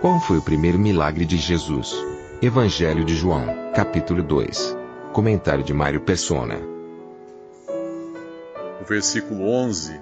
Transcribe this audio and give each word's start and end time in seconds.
Qual 0.00 0.18
foi 0.18 0.38
o 0.38 0.42
primeiro 0.42 0.78
milagre 0.78 1.26
de 1.26 1.36
Jesus? 1.36 1.94
Evangelho 2.40 3.04
de 3.04 3.14
João, 3.14 3.70
capítulo 3.74 4.22
2. 4.22 4.74
Comentário 5.12 5.62
de 5.62 5.74
Mário 5.74 6.00
Persona. 6.00 6.58
O 8.80 8.84
versículo 8.88 9.46
11 9.46 10.00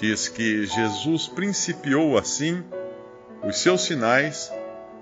diz 0.00 0.28
que 0.28 0.64
Jesus 0.66 1.26
principiou 1.26 2.16
assim 2.16 2.62
os 3.42 3.58
seus 3.58 3.80
sinais 3.80 4.52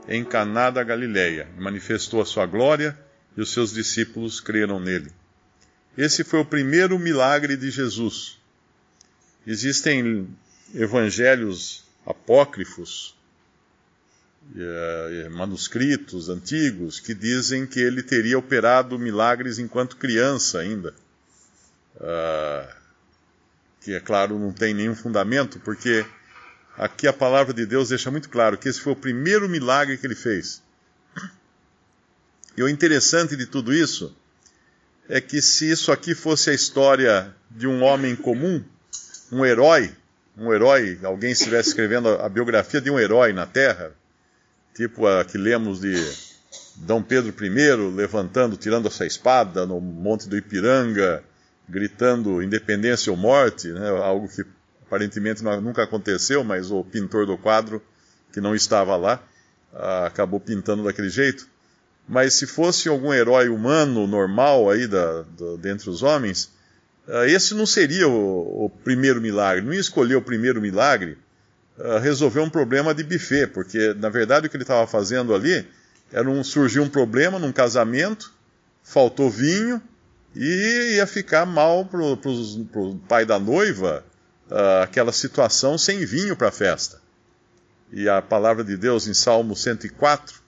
em 0.08 0.24
Caná 0.24 0.70
da 0.70 0.83
Galileia, 0.83 1.46
manifestou 1.58 2.22
a 2.22 2.24
sua 2.24 2.46
glória 2.46 2.98
e 3.36 3.42
os 3.42 3.52
seus 3.52 3.70
discípulos 3.70 4.41
creram 4.41 4.80
nele. 4.80 5.12
Esse 5.94 6.24
foi 6.24 6.41
o 6.41 6.46
primeiro 6.46 6.98
milagre 6.98 7.55
de 7.55 7.70
Jesus. 7.70 8.38
Existem 9.46 10.27
evangelhos 10.74 11.84
apócrifos, 12.06 13.14
manuscritos 15.30 16.28
antigos, 16.28 17.00
que 17.00 17.14
dizem 17.14 17.66
que 17.66 17.80
ele 17.80 18.02
teria 18.02 18.38
operado 18.38 18.98
milagres 18.98 19.58
enquanto 19.58 19.96
criança 19.96 20.58
ainda. 20.58 20.94
Uh, 21.96 22.68
que, 23.80 23.94
é 23.94 24.00
claro, 24.00 24.38
não 24.38 24.52
tem 24.52 24.74
nenhum 24.74 24.94
fundamento, 24.94 25.58
porque 25.60 26.04
aqui 26.76 27.06
a 27.06 27.12
palavra 27.12 27.52
de 27.52 27.66
Deus 27.66 27.88
deixa 27.88 28.10
muito 28.10 28.28
claro 28.28 28.56
que 28.56 28.68
esse 28.68 28.80
foi 28.80 28.92
o 28.92 28.96
primeiro 28.96 29.48
milagre 29.48 29.96
que 29.98 30.06
ele 30.06 30.14
fez. 30.14 30.62
E 32.56 32.62
o 32.62 32.68
interessante 32.68 33.36
de 33.36 33.46
tudo 33.46 33.72
isso 33.72 34.14
é 35.08 35.20
que 35.20 35.42
se 35.42 35.70
isso 35.70 35.90
aqui 35.90 36.14
fosse 36.14 36.50
a 36.50 36.54
história 36.54 37.34
de 37.50 37.66
um 37.66 37.82
homem 37.82 38.14
comum, 38.14 38.62
um 39.30 39.44
herói, 39.44 39.94
um 40.36 40.52
herói, 40.52 40.98
alguém 41.02 41.32
estivesse 41.32 41.70
escrevendo 41.70 42.08
a 42.08 42.28
biografia 42.28 42.80
de 42.80 42.90
um 42.90 42.98
herói 42.98 43.32
na 43.32 43.46
Terra, 43.46 43.92
tipo 44.75 45.06
a 45.06 45.25
que 45.25 45.37
lemos 45.39 45.81
de 45.81 45.95
Dom 46.77 47.03
Pedro 47.03 47.34
I 47.45 47.95
levantando, 47.95 48.56
tirando 48.56 48.89
essa 48.89 49.06
espada 49.06 49.67
no 49.67 49.81
Monte 49.81 50.28
do 50.28 50.37
Ipiranga, 50.37 51.23
gritando 51.69 52.42
independência 52.42 53.11
ou 53.11 53.17
morte, 53.17 53.69
né, 53.69 53.89
algo 53.89 54.28
que 54.28 54.45
aparentemente 54.87 55.43
nunca 55.43 55.83
aconteceu, 55.83 56.45
mas 56.45 56.70
o 56.70 56.84
pintor 56.84 57.27
do 57.27 57.39
quadro, 57.39 57.83
que 58.33 58.41
não 58.41 58.55
estava 58.55 58.97
lá, 58.97 59.23
acabou 60.05 60.39
pintando 60.39 60.84
daquele 60.84 61.09
jeito. 61.09 61.47
Mas 62.06 62.34
se 62.34 62.47
fosse 62.47 62.89
algum 62.89 63.12
herói 63.12 63.48
humano, 63.48 64.06
normal 64.06 64.70
aí 64.70 64.87
da, 64.87 65.23
da, 65.23 65.56
dentre 65.59 65.89
os 65.89 66.03
homens, 66.03 66.53
uh, 67.06 67.25
esse 67.25 67.55
não 67.55 67.65
seria 67.65 68.09
o, 68.09 68.67
o, 68.67 68.70
primeiro 68.70 69.20
milagre. 69.20 69.65
Não 69.65 69.73
ia 69.73 69.81
escolher 69.81 70.17
o 70.17 70.23
primeiro 70.23 70.61
milagre 70.61 71.17
uh, 71.78 71.98
resolver 71.98 72.41
um 72.41 72.51
problema 72.51 72.95
de 72.95 73.03
buffet, 73.03 73.47
porque 73.48 73.95
na 73.95 74.09
verdade 74.09 74.47
o 74.47 74.51
que 74.51 74.56
ele 74.56 74.65
estava 74.65 74.87
fazendo 74.87 75.34
ali 75.34 75.67
era 76.12 76.28
um, 76.28 76.44
surgiu 76.44 76.83
um 76.83 76.88
problema 76.88 77.38
num 77.38 77.53
casamento, 77.53 78.33
faltou 78.83 79.31
vinho 79.31 79.81
e 80.34 80.94
ia 80.97 81.06
ficar 81.06 81.47
mal 81.47 81.84
para 81.84 82.00
o 82.00 83.00
pai 83.09 83.25
da 83.25 83.38
noiva 83.38 84.05
uh, 84.50 84.82
aquela 84.82 85.12
situação 85.12 85.78
sem 85.78 86.05
vinho 86.05 86.37
para 86.37 86.49
a 86.49 86.53
festa. 86.53 87.00
E 87.91 88.09
a 88.09 88.22
palavra 88.22 88.65
de 88.65 88.77
Deus 88.77 89.06
em 89.06 89.15
Salmo 89.15 89.55
104 89.55 90.41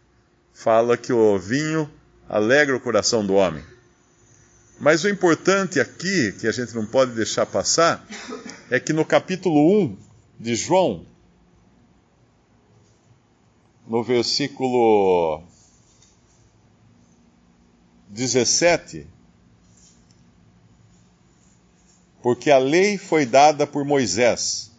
fala 0.52 0.96
que 0.96 1.12
o 1.12 1.38
vinho 1.38 1.90
alegra 2.28 2.76
o 2.76 2.80
coração 2.80 3.24
do 3.24 3.34
homem. 3.34 3.62
Mas 4.80 5.04
o 5.04 5.08
importante 5.08 5.78
aqui, 5.78 6.32
que 6.32 6.46
a 6.46 6.52
gente 6.52 6.74
não 6.74 6.84
pode 6.86 7.12
deixar 7.12 7.46
passar, 7.46 8.04
é 8.70 8.80
que 8.80 8.92
no 8.92 9.04
capítulo 9.04 9.82
1 9.84 9.96
de 10.40 10.54
João, 10.54 11.06
no 13.86 14.02
versículo 14.02 15.42
17, 18.08 19.06
porque 22.22 22.50
a 22.50 22.58
lei 22.58 22.96
foi 22.96 23.26
dada 23.26 23.66
por 23.66 23.84
Moisés, 23.84 24.70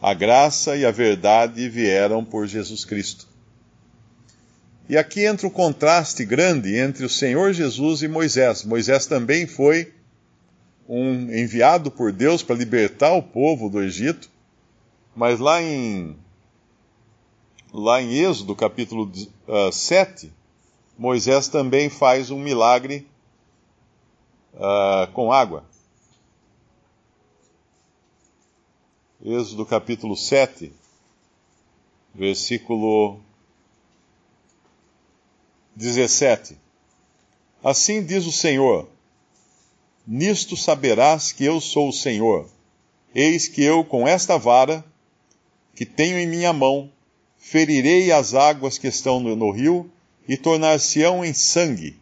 a 0.00 0.14
graça 0.14 0.76
e 0.76 0.84
a 0.84 0.90
verdade 0.90 1.68
vieram 1.68 2.24
por 2.24 2.46
Jesus 2.46 2.84
Cristo. 2.84 3.26
E 4.88 4.96
aqui 4.96 5.24
entra 5.24 5.46
um 5.46 5.50
contraste 5.50 6.24
grande 6.24 6.76
entre 6.76 7.04
o 7.04 7.08
Senhor 7.08 7.52
Jesus 7.52 8.02
e 8.02 8.08
Moisés. 8.08 8.64
Moisés 8.64 9.06
também 9.06 9.46
foi 9.46 9.92
um 10.88 11.32
enviado 11.32 11.92
por 11.92 12.10
Deus 12.10 12.42
para 12.42 12.56
libertar 12.56 13.12
o 13.12 13.22
povo 13.22 13.68
do 13.68 13.80
Egito, 13.80 14.28
mas 15.14 15.38
lá 15.38 15.62
em 15.62 16.16
lá 17.72 18.02
em 18.02 18.12
Êxodo, 18.12 18.54
capítulo 18.54 19.10
uh, 19.48 19.72
7, 19.72 20.32
Moisés 20.98 21.48
também 21.48 21.88
faz 21.88 22.30
um 22.30 22.38
milagre 22.38 23.06
uh, 24.54 25.10
com 25.12 25.32
água. 25.32 25.64
Êxodo 29.24 29.66
capítulo 29.66 30.16
7, 30.16 30.72
versículo 32.14 33.20
17. 35.76 36.56
Assim 37.62 38.04
diz 38.04 38.26
o 38.26 38.32
Senhor: 38.32 38.88
Nisto 40.06 40.56
saberás 40.56 41.32
que 41.32 41.44
eu 41.44 41.60
sou 41.60 41.90
o 41.90 41.92
Senhor. 41.92 42.48
Eis 43.14 43.48
que 43.48 43.62
eu, 43.62 43.84
com 43.84 44.06
esta 44.06 44.38
vara 44.38 44.84
que 45.74 45.84
tenho 45.84 46.18
em 46.18 46.26
minha 46.26 46.52
mão, 46.52 46.90
ferirei 47.40 48.12
as 48.12 48.34
águas 48.34 48.76
que 48.76 48.86
estão 48.86 49.18
no, 49.18 49.34
no 49.34 49.50
rio 49.50 49.90
e 50.28 50.36
tornar-se-ão 50.36 51.24
em 51.24 51.32
sangue. 51.32 51.98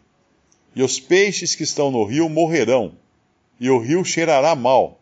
E 0.75 0.83
os 0.83 0.99
peixes 0.99 1.55
que 1.55 1.63
estão 1.63 1.89
no 1.89 2.03
rio 2.03 2.29
morrerão, 2.29 2.93
e 3.59 3.69
o 3.69 3.79
rio 3.79 4.05
cheirará 4.05 4.53
mal, 4.53 5.01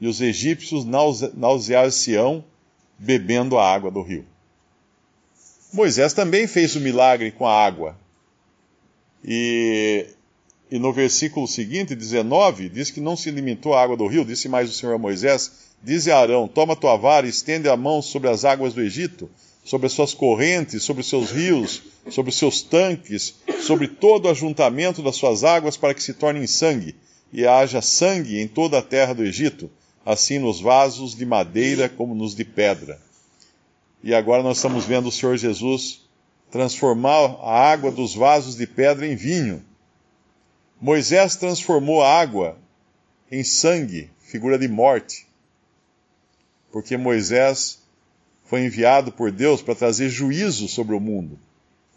e 0.00 0.08
os 0.08 0.20
egípcios 0.20 0.84
nausear-se-ão 0.84 2.44
bebendo 2.98 3.56
a 3.58 3.72
água 3.72 3.90
do 3.90 4.02
rio. 4.02 4.24
Moisés 5.72 6.12
também 6.12 6.46
fez 6.46 6.74
o 6.74 6.80
milagre 6.80 7.30
com 7.30 7.46
a 7.46 7.64
água, 7.64 7.96
e, 9.24 10.06
e 10.70 10.78
no 10.78 10.92
versículo 10.92 11.46
seguinte, 11.46 11.94
19, 11.94 12.68
diz 12.68 12.90
que 12.90 13.00
não 13.00 13.16
se 13.16 13.30
limitou 13.30 13.74
à 13.74 13.82
água 13.82 13.96
do 13.96 14.06
rio, 14.06 14.24
disse 14.24 14.48
mais 14.48 14.68
o 14.68 14.72
Senhor 14.72 14.94
a 14.94 14.98
Moisés: 14.98 15.72
Dize 15.82 16.10
a 16.10 16.18
Arão: 16.18 16.48
Toma 16.48 16.76
tua 16.76 16.96
vara 16.96 17.26
e 17.26 17.30
estende 17.30 17.68
a 17.68 17.76
mão 17.76 18.02
sobre 18.02 18.28
as 18.28 18.44
águas 18.44 18.74
do 18.74 18.82
Egito, 18.82 19.30
sobre 19.64 19.86
as 19.86 19.92
suas 19.92 20.12
correntes, 20.12 20.82
sobre 20.82 21.00
os 21.00 21.08
seus 21.08 21.30
rios, 21.30 21.82
sobre 22.10 22.28
os 22.28 22.36
seus 22.36 22.62
tanques, 22.62 23.34
sobre 23.62 23.88
todo 23.88 24.26
o 24.26 24.30
ajuntamento 24.30 25.02
das 25.02 25.16
suas 25.16 25.42
águas, 25.42 25.76
para 25.76 25.94
que 25.94 26.02
se 26.02 26.12
tornem 26.12 26.46
sangue, 26.46 26.94
e 27.32 27.46
haja 27.46 27.80
sangue 27.80 28.38
em 28.38 28.46
toda 28.46 28.78
a 28.78 28.82
terra 28.82 29.14
do 29.14 29.24
Egito, 29.24 29.70
assim 30.04 30.38
nos 30.38 30.60
vasos 30.60 31.16
de 31.16 31.24
madeira 31.24 31.88
como 31.88 32.14
nos 32.14 32.34
de 32.34 32.44
pedra. 32.44 33.00
E 34.02 34.14
agora 34.14 34.42
nós 34.42 34.58
estamos 34.58 34.84
vendo 34.84 35.08
o 35.08 35.12
Senhor 35.12 35.36
Jesus 35.38 36.02
transformar 36.50 37.38
a 37.42 37.72
água 37.72 37.90
dos 37.90 38.14
vasos 38.14 38.54
de 38.54 38.66
pedra 38.66 39.06
em 39.06 39.16
vinho. 39.16 39.64
Moisés 40.80 41.36
transformou 41.36 42.02
a 42.02 42.20
água 42.20 42.58
em 43.32 43.42
sangue, 43.42 44.10
figura 44.20 44.58
de 44.58 44.68
morte, 44.68 45.26
porque 46.70 46.96
Moisés 46.96 47.83
foi 48.44 48.64
enviado 48.64 49.10
por 49.10 49.30
Deus 49.30 49.62
para 49.62 49.74
trazer 49.74 50.08
juízo 50.08 50.68
sobre 50.68 50.94
o 50.94 51.00
mundo, 51.00 51.38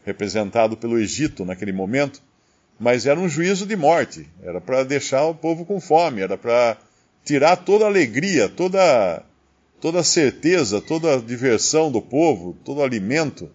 representado 0.05 0.77
pelo 0.77 0.99
Egito 0.99 1.45
naquele 1.45 1.71
momento, 1.71 2.21
mas 2.79 3.05
era 3.05 3.19
um 3.19 3.27
juízo 3.27 3.65
de 3.65 3.75
morte, 3.75 4.27
era 4.41 4.61
para 4.61 4.83
deixar 4.83 5.25
o 5.25 5.35
povo 5.35 5.65
com 5.65 5.79
fome, 5.81 6.21
era 6.21 6.37
para 6.37 6.77
tirar 7.25 7.57
toda 7.57 7.85
a 7.85 7.87
alegria, 7.87 8.47
toda, 8.47 9.23
toda 9.81 9.99
a 9.99 10.03
certeza, 10.03 10.79
toda 10.79 11.15
a 11.15 11.19
diversão 11.19 11.91
do 11.91 12.01
povo, 12.01 12.55
todo 12.63 12.79
o 12.79 12.83
alimento 12.83 13.49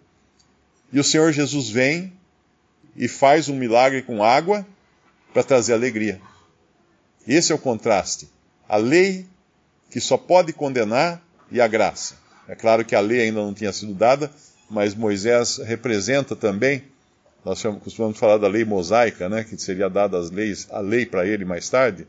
e 0.92 1.00
o 1.00 1.04
Senhor 1.04 1.32
Jesus 1.32 1.70
vem 1.70 2.12
e 2.94 3.08
faz 3.08 3.48
um 3.48 3.56
milagre 3.56 4.02
com 4.02 4.22
água 4.22 4.66
para 5.32 5.42
trazer 5.42 5.72
alegria. 5.72 6.20
Esse 7.26 7.50
é 7.50 7.54
o 7.54 7.58
contraste. 7.58 8.28
a 8.68 8.76
lei 8.76 9.26
que 9.90 10.00
só 10.00 10.16
pode 10.16 10.52
condenar 10.52 11.22
e 11.50 11.60
a 11.60 11.66
graça. 11.66 12.16
É 12.48 12.54
claro 12.54 12.84
que 12.84 12.94
a 12.94 13.00
lei 13.00 13.22
ainda 13.22 13.40
não 13.40 13.54
tinha 13.54 13.72
sido 13.72 13.94
dada, 13.94 14.30
mas 14.68 14.94
Moisés 14.94 15.58
representa 15.58 16.34
também, 16.34 16.82
nós 17.44 17.62
costumamos 17.82 18.18
falar 18.18 18.38
da 18.38 18.48
lei 18.48 18.64
mosaica, 18.64 19.28
né, 19.28 19.44
que 19.44 19.56
seria 19.60 19.88
dada 19.88 20.18
as 20.18 20.30
leis, 20.30 20.66
a 20.70 20.80
lei 20.80 21.04
para 21.04 21.26
ele 21.26 21.44
mais 21.44 21.68
tarde. 21.68 22.06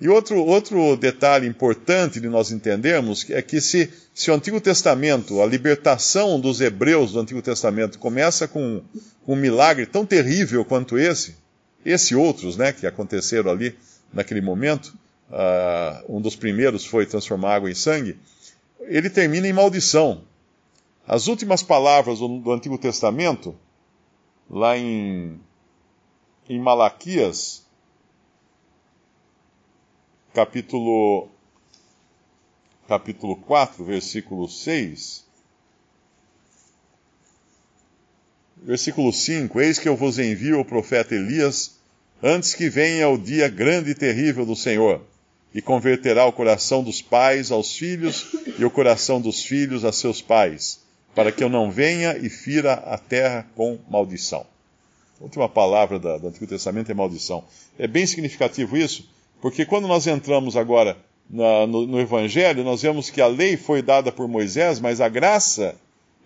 E 0.00 0.08
outro, 0.08 0.44
outro 0.44 0.96
detalhe 0.96 1.46
importante 1.46 2.20
de 2.20 2.28
nós 2.28 2.50
entendermos 2.50 3.24
é 3.30 3.40
que 3.40 3.60
se, 3.60 3.88
se 4.12 4.30
o 4.30 4.34
Antigo 4.34 4.60
Testamento, 4.60 5.40
a 5.40 5.46
libertação 5.46 6.40
dos 6.40 6.60
hebreus 6.60 7.12
do 7.12 7.20
Antigo 7.20 7.40
Testamento 7.40 7.98
começa 7.98 8.48
com, 8.48 8.82
com 9.24 9.34
um 9.34 9.36
milagre 9.36 9.86
tão 9.86 10.04
terrível 10.04 10.64
quanto 10.64 10.98
esse, 10.98 11.36
esse 11.84 12.14
outros 12.14 12.56
né, 12.56 12.72
que 12.72 12.86
aconteceram 12.86 13.50
ali 13.50 13.76
naquele 14.12 14.40
momento, 14.40 14.92
uh, 15.30 16.16
um 16.16 16.20
dos 16.20 16.36
primeiros 16.36 16.84
foi 16.84 17.06
transformar 17.06 17.54
água 17.54 17.70
em 17.70 17.74
sangue, 17.74 18.16
ele 18.86 19.10
termina 19.10 19.46
em 19.46 19.52
maldição. 19.52 20.24
As 21.06 21.26
últimas 21.26 21.62
palavras 21.62 22.18
do, 22.20 22.38
do 22.38 22.52
Antigo 22.52 22.78
Testamento, 22.78 23.54
lá 24.48 24.76
em, 24.76 25.40
em 26.48 26.60
Malaquias, 26.60 27.66
capítulo, 30.32 31.28
capítulo 32.88 33.36
4, 33.36 33.84
versículo 33.84 34.48
6. 34.48 35.26
Versículo 38.56 39.12
5: 39.12 39.60
Eis 39.60 39.78
que 39.78 39.88
eu 39.88 39.96
vos 39.96 40.18
envio 40.18 40.60
o 40.60 40.64
profeta 40.64 41.14
Elias, 41.14 41.78
antes 42.22 42.54
que 42.54 42.68
venha 42.68 43.08
o 43.08 43.18
dia 43.18 43.48
grande 43.48 43.90
e 43.90 43.94
terrível 43.94 44.46
do 44.46 44.54
Senhor, 44.54 45.04
e 45.54 45.60
converterá 45.60 46.24
o 46.24 46.32
coração 46.32 46.82
dos 46.82 47.02
pais 47.02 47.50
aos 47.50 47.76
filhos 47.76 48.34
e 48.58 48.64
o 48.64 48.70
coração 48.70 49.20
dos 49.20 49.44
filhos 49.44 49.84
a 49.84 49.92
seus 49.92 50.22
pais, 50.22 50.80
para 51.14 51.30
que 51.30 51.44
eu 51.44 51.48
não 51.48 51.70
venha 51.70 52.16
e 52.16 52.30
fira 52.30 52.74
a 52.74 52.96
terra 52.96 53.46
com 53.54 53.78
maldição. 53.88 54.46
A 55.20 55.24
última 55.24 55.48
palavra 55.48 55.98
do 55.98 56.26
Antigo 56.26 56.46
Testamento 56.46 56.90
é 56.90 56.94
maldição. 56.94 57.44
É 57.78 57.86
bem 57.86 58.06
significativo 58.06 58.76
isso, 58.76 59.08
porque 59.40 59.64
quando 59.64 59.86
nós 59.86 60.06
entramos 60.06 60.56
agora 60.56 60.96
na, 61.28 61.66
no, 61.66 61.86
no, 61.86 62.00
Evangelho, 62.00 62.64
nós 62.64 62.82
vemos 62.82 63.10
que 63.10 63.20
a 63.20 63.26
lei 63.26 63.56
foi 63.56 63.82
dada 63.82 64.10
por 64.10 64.26
Moisés, 64.26 64.80
mas 64.80 65.00
a 65.00 65.08
graça 65.08 65.76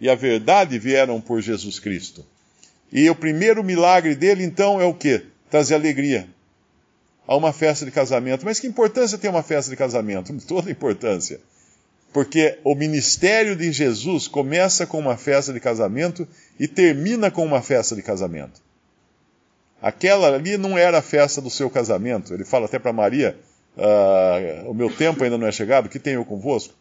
e 0.01 0.09
a 0.09 0.15
verdade 0.15 0.79
vieram 0.79 1.21
por 1.21 1.41
Jesus 1.41 1.79
Cristo. 1.79 2.25
E 2.93 3.11
o 3.11 3.15
primeiro 3.15 3.65
milagre 3.65 4.15
dele, 4.15 4.45
então, 4.45 4.81
é 4.81 4.85
o 4.85 4.95
quê? 4.95 5.25
Trazer 5.51 5.75
alegria 5.75 6.29
a 7.27 7.37
uma 7.37 7.53
festa 7.53 7.85
de 7.85 7.91
casamento. 7.91 8.45
Mas 8.45 8.61
que 8.61 8.67
importância 8.67 9.19
tem 9.19 9.29
uma 9.29 9.43
festa 9.43 9.71
de 9.71 9.77
casamento? 9.77 10.33
Toda 10.47 10.71
importância. 10.71 11.41
Porque 12.13 12.59
o 12.65 12.75
ministério 12.75 13.55
de 13.55 13.71
Jesus 13.73 14.27
começa 14.27 14.87
com 14.87 14.99
uma 14.99 15.17
festa 15.17 15.53
de 15.53 15.61
casamento 15.61 16.27
e 16.59 16.67
termina 16.67 17.31
com 17.31 17.45
uma 17.45 17.61
festa 17.61 17.95
de 17.95 18.03
casamento. 18.03 18.61
Aquela 19.83 20.35
ali 20.35 20.57
não 20.57 20.79
era 20.79 20.99
a 20.99 21.03
festa 21.03 21.41
do 21.41 21.51
seu 21.51 21.69
casamento. 21.69 22.33
Ele 22.33 22.45
fala 22.45 22.65
até 22.67 22.79
para 22.79 22.93
Maria: 22.93 23.39
uh, 23.77 24.71
O 24.71 24.75
meu 24.75 24.91
tempo 24.91 25.23
ainda 25.23 25.37
não 25.37 25.47
é 25.47 25.53
chegado, 25.53 25.89
que 25.89 25.99
tenho 25.99 26.25
convosco? 26.25 26.75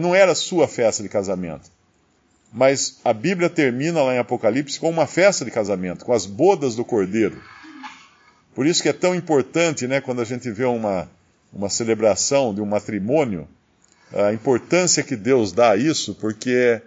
Não 0.00 0.14
era 0.14 0.32
a 0.32 0.34
sua 0.34 0.66
festa 0.66 1.02
de 1.02 1.08
casamento. 1.08 1.70
Mas 2.52 2.98
a 3.04 3.12
Bíblia 3.12 3.50
termina 3.50 4.02
lá 4.02 4.14
em 4.14 4.18
Apocalipse 4.18 4.80
com 4.80 4.88
uma 4.88 5.06
festa 5.06 5.44
de 5.44 5.50
casamento, 5.50 6.04
com 6.04 6.12
as 6.12 6.24
bodas 6.24 6.74
do 6.74 6.84
cordeiro. 6.84 7.42
Por 8.58 8.66
isso 8.66 8.82
que 8.82 8.88
é 8.88 8.92
tão 8.92 9.14
importante, 9.14 9.86
né, 9.86 10.00
quando 10.00 10.20
a 10.20 10.24
gente 10.24 10.50
vê 10.50 10.64
uma, 10.64 11.08
uma 11.52 11.68
celebração 11.68 12.52
de 12.52 12.60
um 12.60 12.66
matrimônio, 12.66 13.46
a 14.12 14.32
importância 14.32 15.04
que 15.04 15.14
Deus 15.14 15.52
dá 15.52 15.70
a 15.70 15.76
isso, 15.76 16.12
porque 16.16 16.82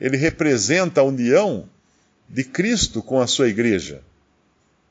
ele 0.00 0.16
representa 0.16 1.02
a 1.02 1.04
união 1.04 1.68
de 2.26 2.42
Cristo 2.42 3.02
com 3.02 3.20
a 3.20 3.26
sua 3.26 3.48
igreja 3.48 4.02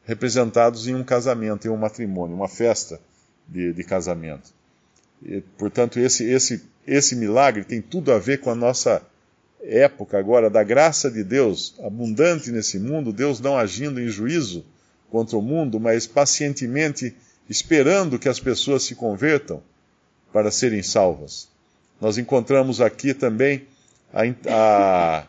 representados 0.05 0.87
em 0.87 0.93
um 0.93 1.03
casamento, 1.03 1.65
em 1.65 1.71
um 1.71 1.77
matrimônio, 1.77 2.35
uma 2.35 2.47
festa 2.47 3.01
de, 3.47 3.73
de 3.73 3.83
casamento. 3.83 4.53
E, 5.25 5.41
portanto, 5.57 5.99
esse, 5.99 6.23
esse, 6.23 6.63
esse 6.85 7.15
milagre 7.15 7.63
tem 7.63 7.81
tudo 7.81 8.11
a 8.11 8.19
ver 8.19 8.41
com 8.41 8.51
a 8.51 8.55
nossa 8.55 9.01
época 9.63 10.19
agora, 10.19 10.51
da 10.51 10.63
graça 10.63 11.09
de 11.09 11.23
Deus 11.23 11.73
abundante 11.81 12.51
nesse 12.51 12.77
mundo, 12.77 13.11
Deus 13.11 13.39
não 13.39 13.57
agindo 13.57 13.99
em 13.99 14.07
juízo 14.07 14.63
contra 15.11 15.37
o 15.37 15.41
mundo, 15.41 15.79
mas 15.79 16.07
pacientemente 16.07 17.15
esperando 17.47 18.17
que 18.17 18.29
as 18.29 18.39
pessoas 18.39 18.83
se 18.83 18.95
convertam 18.95 19.61
para 20.33 20.49
serem 20.49 20.81
salvas. 20.81 21.49
Nós 21.99 22.17
encontramos 22.17 22.81
aqui 22.81 23.13
também 23.13 23.67
a, 24.11 24.21
a 24.47 25.27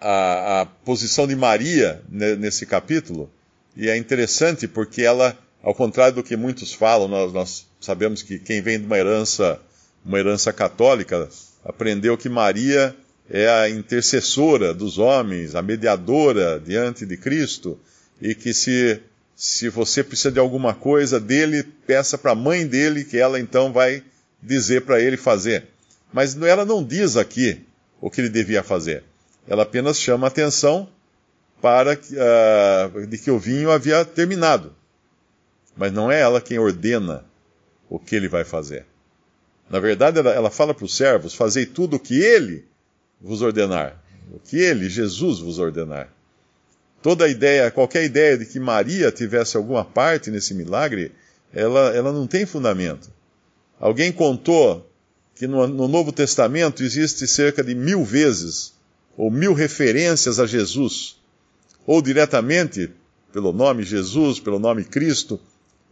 a, 0.00 0.60
a 0.60 0.66
posição 0.66 1.26
de 1.26 1.34
Maria 1.34 2.00
nesse 2.08 2.64
capítulo, 2.64 3.30
e 3.76 3.88
é 3.88 3.96
interessante 3.96 4.66
porque 4.66 5.02
ela, 5.02 5.36
ao 5.62 5.74
contrário 5.74 6.16
do 6.16 6.22
que 6.22 6.36
muitos 6.36 6.72
falam, 6.72 7.08
nós, 7.08 7.32
nós 7.32 7.66
sabemos 7.80 8.22
que 8.22 8.38
quem 8.38 8.62
vem 8.62 8.78
de 8.78 8.86
uma 8.86 8.98
herança, 8.98 9.60
uma 10.04 10.18
herança 10.18 10.52
católica, 10.52 11.28
aprendeu 11.64 12.16
que 12.16 12.28
Maria 12.28 12.94
é 13.30 13.48
a 13.48 13.68
intercessora 13.68 14.72
dos 14.72 14.98
homens, 14.98 15.54
a 15.54 15.62
mediadora 15.62 16.58
diante 16.58 17.04
de 17.04 17.16
Cristo, 17.16 17.78
e 18.20 18.34
que 18.34 18.54
se, 18.54 19.00
se 19.36 19.68
você 19.68 20.02
precisa 20.02 20.32
de 20.32 20.38
alguma 20.38 20.74
coisa 20.74 21.20
dele, 21.20 21.62
peça 21.86 22.16
para 22.16 22.32
a 22.32 22.36
mãe 22.36 22.66
dele, 22.66 23.04
que 23.04 23.18
ela 23.18 23.38
então 23.38 23.72
vai 23.72 24.02
dizer 24.42 24.82
para 24.82 25.00
ele 25.00 25.16
fazer. 25.16 25.66
Mas 26.12 26.40
ela 26.40 26.64
não 26.64 26.82
diz 26.82 27.16
aqui 27.16 27.60
o 28.00 28.10
que 28.10 28.20
ele 28.20 28.30
devia 28.30 28.62
fazer. 28.62 29.04
Ela 29.46 29.64
apenas 29.64 30.00
chama 30.00 30.26
a 30.26 30.28
atenção 30.28 30.88
para 31.60 31.94
uh, 31.94 33.06
de 33.06 33.18
que 33.18 33.30
o 33.30 33.38
vinho 33.38 33.70
havia 33.70 34.04
terminado. 34.04 34.74
Mas 35.76 35.92
não 35.92 36.10
é 36.10 36.20
ela 36.20 36.40
quem 36.40 36.58
ordena 36.58 37.24
o 37.90 37.98
que 37.98 38.16
ele 38.16 38.28
vai 38.28 38.44
fazer. 38.44 38.86
Na 39.68 39.80
verdade, 39.80 40.18
ela, 40.18 40.30
ela 40.30 40.50
fala 40.50 40.72
para 40.72 40.84
os 40.84 40.96
servos: 40.96 41.34
fazei 41.34 41.66
tudo 41.66 41.96
o 41.96 42.00
que 42.00 42.20
ele 42.20 42.64
vos 43.20 43.42
ordenar. 43.42 44.02
O 44.32 44.38
que 44.38 44.56
ele, 44.56 44.88
Jesus, 44.88 45.38
vos 45.38 45.58
ordenar. 45.58 46.12
Toda 47.02 47.28
ideia, 47.28 47.70
qualquer 47.70 48.04
ideia 48.04 48.36
de 48.36 48.44
que 48.44 48.58
Maria 48.58 49.10
tivesse 49.10 49.56
alguma 49.56 49.84
parte 49.84 50.30
nesse 50.30 50.52
milagre, 50.52 51.12
ela, 51.52 51.94
ela 51.94 52.12
não 52.12 52.26
tem 52.26 52.44
fundamento. 52.44 53.10
Alguém 53.80 54.12
contou 54.12 54.90
que 55.34 55.46
no, 55.46 55.66
no 55.66 55.86
Novo 55.86 56.12
Testamento 56.12 56.82
existe 56.82 57.26
cerca 57.26 57.62
de 57.62 57.74
mil 57.74 58.04
vezes 58.04 58.74
ou 59.16 59.30
mil 59.30 59.52
referências 59.52 60.38
a 60.38 60.46
Jesus, 60.46 61.16
ou 61.84 62.00
diretamente 62.00 62.90
pelo 63.32 63.52
nome 63.52 63.82
Jesus, 63.82 64.38
pelo 64.38 64.60
nome 64.60 64.84
Cristo, 64.84 65.40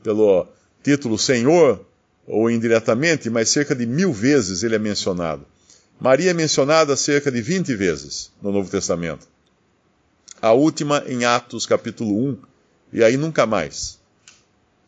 pelo 0.03 0.47
título 0.83 1.19
Senhor, 1.19 1.85
ou 2.25 2.49
indiretamente, 2.49 3.29
mas 3.29 3.49
cerca 3.49 3.75
de 3.75 3.85
mil 3.85 4.12
vezes 4.12 4.62
ele 4.62 4.77
é 4.77 4.79
mencionado. 4.79 5.45
Maria 5.99 6.31
é 6.31 6.35
mencionada 6.35 6.95
cerca 6.97 7.31
de 7.31 7.41
20 7.41 7.75
vezes 7.75 8.31
no 8.43 8.53
Novo 8.53 8.71
Testamento. 8.71 9.26
A 10.41 10.53
última 10.53 11.03
em 11.07 11.25
Atos 11.25 11.65
capítulo 11.65 12.29
1, 12.31 12.38
e 12.93 13.03
aí 13.03 13.17
nunca 13.17 13.47
mais. 13.47 13.99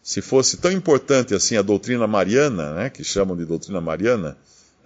Se 0.03 0.21
fosse 0.21 0.59
tão 0.59 0.71
importante 0.71 1.35
assim 1.35 1.57
a 1.57 1.63
doutrina 1.63 2.07
mariana, 2.07 2.75
né, 2.75 2.91
que 2.91 3.03
chamam 3.03 3.37
de 3.37 3.45
doutrina 3.45 3.81
mariana, 3.81 4.37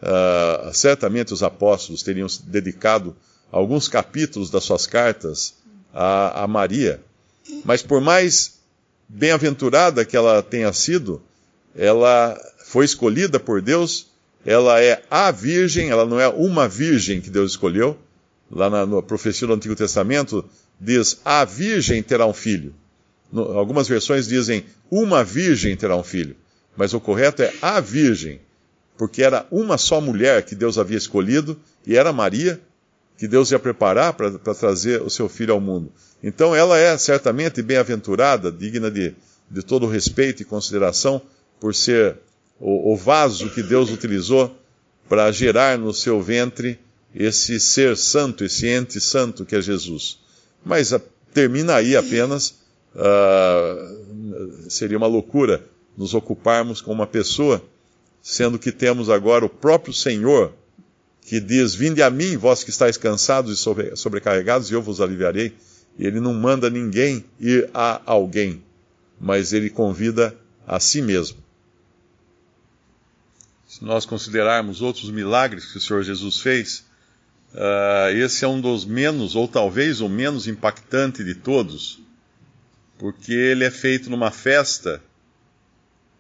uh, 0.01 0.73
certamente 0.73 1.33
os 1.33 1.43
apóstolos 1.43 2.03
teriam 2.03 2.29
dedicado 2.45 3.17
alguns 3.51 3.89
capítulos 3.89 4.51
das 4.51 4.65
suas 4.65 4.87
cartas 4.87 5.55
a, 5.93 6.45
a 6.45 6.47
Maria. 6.47 7.01
Mas 7.65 7.83
por 7.83 8.01
mais 8.01 8.61
bem-aventurada 9.09 10.05
que 10.05 10.17
ela 10.17 10.43
tenha 10.43 10.73
sido, 10.73 11.21
ela 11.75 12.41
foi 12.65 12.85
escolhida 12.85 13.39
por 13.39 13.61
Deus, 13.61 14.12
ela 14.45 14.83
é 14.83 15.03
a 15.11 15.31
virgem, 15.31 15.91
ela 15.91 16.05
não 16.05 16.19
é 16.21 16.29
uma 16.29 16.69
virgem 16.69 17.21
que 17.21 17.31
Deus 17.31 17.53
escolheu. 17.53 17.97
Lá 18.51 18.69
na, 18.69 18.85
na 18.85 19.03
profecia 19.03 19.47
do 19.47 19.55
Antigo 19.55 19.77
Testamento 19.77 20.45
diz: 20.81 21.21
a 21.25 21.45
virgem 21.45 22.03
terá 22.03 22.27
um 22.27 22.35
filho. 22.35 22.75
No, 23.33 23.43
algumas 23.57 23.89
versões 23.89 24.27
dizem: 24.27 24.65
uma 24.91 25.25
virgem 25.25 25.77
terá 25.77 25.97
um 25.97 26.03
filho. 26.03 26.37
Mas 26.77 26.93
o 26.93 27.01
correto 27.01 27.43
é 27.43 27.53
a 27.63 27.81
virgem, 27.81 28.41
porque 28.97 29.23
era 29.23 29.47
uma 29.51 29.79
só 29.79 30.01
mulher 30.01 30.43
que 30.43 30.55
Deus 30.55 30.79
havia 30.79 30.99
escolhido, 30.99 31.59
e 31.87 31.97
era 31.97 32.13
Maria, 32.13 32.61
que 33.17 33.29
Deus 33.29 33.51
ia 33.51 33.59
preparar 33.59 34.15
para 34.15 34.31
trazer 34.55 35.01
o 35.03 35.11
seu 35.11 35.29
filho 35.29 35.53
ao 35.53 35.61
mundo. 35.61 35.93
Então 36.23 36.55
ela 36.55 36.79
é 36.79 36.97
certamente 36.99 37.63
bem-aventurada, 37.63 38.51
digna 38.51 38.91
de, 38.91 39.15
de 39.51 39.63
todo 39.63 39.87
respeito 39.87 40.43
e 40.43 40.45
consideração, 40.45 41.21
por 41.61 41.75
ser 41.75 42.17
o, 42.63 42.93
o 42.93 42.97
vaso 42.97 43.51
que 43.51 43.61
Deus 43.61 43.91
utilizou 43.91 44.57
para 45.09 45.33
gerar 45.33 45.77
no 45.77 45.93
seu 45.93 46.23
ventre 46.23 46.79
esse 47.13 47.59
ser 47.59 47.97
santo, 47.97 48.45
esse 48.45 48.69
ente 48.69 49.01
santo 49.01 49.45
que 49.45 49.57
é 49.57 49.61
Jesus. 49.61 50.21
Mas 50.65 50.93
a, 50.93 51.01
termina 51.35 51.75
aí 51.75 51.97
apenas, 51.97 52.55
uh, 52.95 54.71
seria 54.71 54.97
uma 54.97 55.09
loucura 55.09 55.65
nos 55.99 56.15
ocuparmos 56.15 56.81
com 56.81 56.93
uma 56.93 57.07
pessoa, 57.07 57.61
sendo 58.23 58.61
que 58.61 58.71
temos 58.71 59.11
agora 59.11 59.45
o 59.45 59.51
próprio 59.51 59.93
Senhor 59.93 60.53
que 61.23 61.41
diz: 61.41 61.75
Vinde 61.75 62.01
a 62.01 62.11
mim, 62.11 62.37
vós 62.37 62.63
que 62.63 62.71
estáis 62.71 62.97
cansados 62.97 63.59
e 63.59 63.97
sobrecarregados, 63.97 64.71
e 64.71 64.75
eu 64.75 64.81
vos 64.81 65.01
aliviarei. 65.01 65.53
Ele 65.99 66.21
não 66.21 66.33
manda 66.33 66.71
ninguém 66.71 67.25
ir 67.41 67.69
a 67.75 68.01
alguém, 68.07 68.63
mas 69.21 69.53
ele 69.53 69.69
convida 69.69 70.35
a 70.67 70.79
si 70.81 71.03
mesmo. 71.03 71.43
Se 73.73 73.83
nós 73.83 74.05
considerarmos 74.05 74.83
outros 74.83 75.11
milagres 75.11 75.65
que 75.65 75.79
o 75.79 75.81
Senhor 75.81 76.03
Jesus 76.03 76.41
fez, 76.41 76.85
uh, 77.55 78.15
esse 78.15 78.45
é 78.45 78.49
um 78.49 78.61
dos 78.61 78.85
menos, 78.85 79.35
ou 79.35 79.49
talvez 79.49 80.03
o 80.03 80.11
menos 80.11 80.47
impactante 80.47 81.25
de 81.25 81.35
todos, 81.35 81.99
porque 82.99 83.33
ele 83.33 83.65
é 83.65 83.71
feito 83.71 84.11
numa 84.11 84.31
festa 84.31 85.03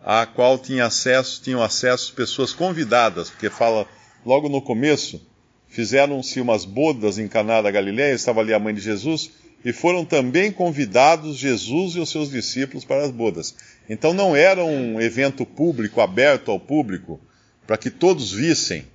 à 0.03 0.25
qual 0.25 0.59
tinha 0.59 0.87
acesso, 0.87 1.43
tinham 1.43 1.63
acesso 1.63 2.15
pessoas 2.15 2.55
convidadas, 2.55 3.29
porque 3.29 3.51
fala 3.51 3.87
logo 4.25 4.49
no 4.49 4.63
começo, 4.63 5.21
fizeram-se 5.69 6.41
umas 6.41 6.65
bodas 6.65 7.19
em 7.19 7.29
Caná 7.29 7.61
da 7.61 7.71
Galiléia, 7.71 8.15
estava 8.15 8.41
ali 8.41 8.55
a 8.55 8.59
mãe 8.59 8.73
de 8.73 8.81
Jesus, 8.81 9.31
e 9.63 9.75
foram 9.75 10.07
também 10.07 10.51
convidados 10.51 11.37
Jesus 11.37 11.97
e 11.97 12.01
os 12.01 12.09
seus 12.09 12.31
discípulos 12.31 12.87
para 12.87 13.05
as 13.05 13.11
bodas. 13.11 13.55
Então 13.91 14.15
não 14.15 14.35
era 14.35 14.65
um 14.65 14.99
evento 14.99 15.45
público, 15.45 16.01
aberto 16.01 16.51
ao 16.51 16.59
público, 16.59 17.21
para 17.67 17.77
que 17.77 17.91
todos 17.91 18.33
vissem. 18.33 18.87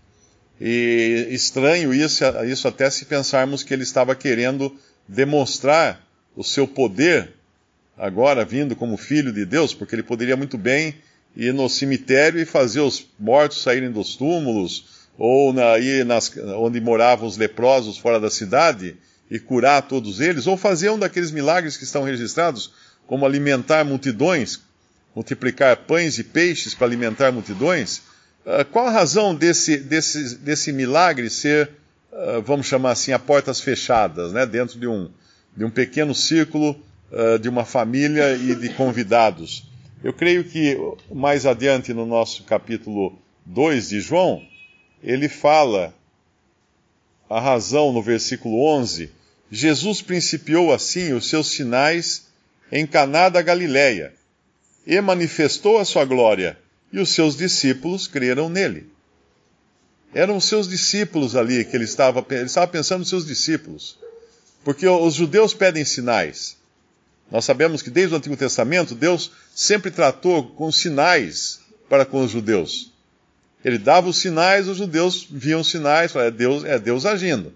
E 0.59 1.27
estranho 1.29 1.93
isso, 1.93 2.23
isso 2.47 2.67
até 2.67 2.89
se 2.89 3.05
pensarmos 3.05 3.63
que 3.63 3.73
ele 3.73 3.83
estava 3.83 4.15
querendo 4.15 4.75
demonstrar 5.07 6.03
o 6.35 6.43
seu 6.43 6.67
poder, 6.67 7.33
agora 7.97 8.43
vindo 8.43 8.75
como 8.75 8.97
filho 8.97 9.31
de 9.31 9.45
Deus, 9.45 9.73
porque 9.73 9.95
ele 9.95 10.03
poderia 10.03 10.35
muito 10.35 10.57
bem 10.57 10.95
ir 11.35 11.53
no 11.53 11.69
cemitério 11.69 12.39
e 12.39 12.45
fazer 12.45 12.81
os 12.81 13.05
mortos 13.19 13.61
saírem 13.61 13.91
dos 13.91 14.15
túmulos, 14.15 14.97
ou 15.17 15.51
na, 15.51 15.79
ir 15.79 16.05
nas, 16.05 16.31
onde 16.57 16.79
moravam 16.79 17.27
os 17.27 17.37
leprosos 17.37 17.97
fora 17.97 18.19
da 18.19 18.29
cidade 18.29 18.95
e 19.29 19.39
curar 19.39 19.81
todos 19.83 20.19
eles, 20.19 20.47
ou 20.47 20.55
fazer 20.55 20.89
um 20.89 20.99
daqueles 20.99 21.31
milagres 21.31 21.75
que 21.77 21.83
estão 21.83 22.03
registrados, 22.03 22.71
como 23.05 23.25
alimentar 23.25 23.83
multidões, 23.83 24.59
multiplicar 25.15 25.77
pães 25.77 26.19
e 26.19 26.23
peixes 26.23 26.73
para 26.73 26.87
alimentar 26.87 27.31
multidões. 27.31 28.01
Uh, 28.47 28.63
qual 28.71 28.87
a 28.87 28.91
razão 28.91 29.35
desse, 29.35 29.75
desse, 29.75 30.35
desse 30.37 30.71
milagre 30.71 31.29
ser, 31.29 31.69
uh, 32.13 32.41
vamos 32.41 32.65
chamar 32.65 32.91
assim, 32.91 33.11
a 33.11 33.19
portas 33.19 33.59
fechadas, 33.59 34.31
né, 34.31 34.45
dentro 34.45 34.79
de 34.79 34.87
um, 34.87 35.11
de 35.53 35.65
um 35.65 35.69
pequeno 35.69 36.15
círculo 36.15 36.81
uh, 37.11 37.37
de 37.37 37.49
uma 37.49 37.65
família 37.65 38.37
e 38.37 38.55
de 38.55 38.69
convidados? 38.69 39.69
Eu 40.01 40.13
creio 40.13 40.45
que 40.45 40.77
mais 41.11 41.45
adiante 41.45 41.93
no 41.93 42.05
nosso 42.05 42.43
capítulo 42.43 43.19
2 43.45 43.89
de 43.89 43.99
João, 43.99 44.41
ele 45.03 45.27
fala 45.27 45.93
a 47.29 47.41
razão 47.41 47.91
no 47.91 48.01
versículo 48.01 48.63
11. 48.63 49.11
Jesus 49.51 50.01
principiou 50.01 50.71
assim 50.71 51.11
os 51.11 51.29
seus 51.29 51.47
sinais 51.51 52.27
em 52.71 52.87
Caná 52.87 53.27
da 53.27 53.41
Galileia 53.41 54.13
e 54.85 55.01
manifestou 55.01 55.79
a 55.79 55.83
sua 55.83 56.05
glória, 56.05 56.57
e 56.91 56.99
os 56.99 57.09
seus 57.09 57.35
discípulos 57.35 58.07
creram 58.07 58.49
nele. 58.49 58.89
Eram 60.13 60.37
os 60.37 60.45
seus 60.45 60.67
discípulos 60.67 61.35
ali 61.35 61.65
que 61.65 61.75
ele 61.75 61.83
estava, 61.83 62.25
ele 62.29 62.45
estava 62.45 62.67
pensando 62.67 62.99
nos 62.99 63.09
seus 63.09 63.25
discípulos. 63.25 63.97
Porque 64.63 64.87
os 64.87 65.13
judeus 65.13 65.53
pedem 65.53 65.85
sinais. 65.85 66.57
Nós 67.29 67.45
sabemos 67.45 67.81
que 67.81 67.89
desde 67.89 68.13
o 68.13 68.17
Antigo 68.17 68.37
Testamento 68.37 68.95
Deus 68.95 69.31
sempre 69.53 69.91
tratou 69.91 70.47
com 70.51 70.71
sinais 70.71 71.59
para 71.89 72.05
com 72.05 72.21
os 72.23 72.31
judeus. 72.31 72.91
Ele 73.63 73.77
dava 73.77 74.07
os 74.07 74.17
sinais, 74.17 74.67
os 74.67 74.77
judeus 74.77 75.27
viam 75.29 75.59
os 75.59 75.69
sinais, 75.69 76.15
é 76.15 76.31
Deus, 76.31 76.63
é 76.63 76.79
Deus 76.79 77.05
agindo. 77.05 77.53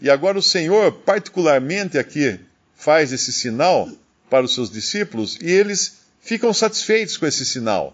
E 0.00 0.08
agora 0.08 0.38
o 0.38 0.42
Senhor, 0.42 0.92
particularmente 0.92 1.98
aqui, 1.98 2.38
faz 2.74 3.12
esse 3.12 3.32
sinal 3.32 3.90
para 4.30 4.44
os 4.44 4.54
seus 4.54 4.70
discípulos 4.70 5.36
e 5.40 5.50
eles 5.50 5.98
ficam 6.20 6.54
satisfeitos 6.54 7.16
com 7.16 7.26
esse 7.26 7.44
sinal. 7.44 7.92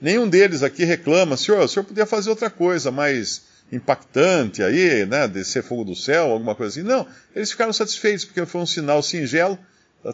Nenhum 0.00 0.28
deles 0.28 0.62
aqui 0.62 0.84
reclama, 0.84 1.36
Senhor, 1.36 1.60
o 1.60 1.68
Senhor 1.68 1.84
podia 1.84 2.06
fazer 2.06 2.30
outra 2.30 2.48
coisa 2.48 2.90
mais 2.90 3.42
impactante 3.70 4.62
aí, 4.62 5.06
né, 5.06 5.28
descer 5.28 5.62
fogo 5.62 5.84
do 5.84 5.94
céu, 5.94 6.30
alguma 6.30 6.54
coisa 6.54 6.80
assim. 6.80 6.88
Não, 6.88 7.06
eles 7.36 7.50
ficaram 7.50 7.72
satisfeitos 7.72 8.24
porque 8.24 8.44
foi 8.46 8.60
um 8.60 8.66
sinal 8.66 9.02
singelo 9.02 9.58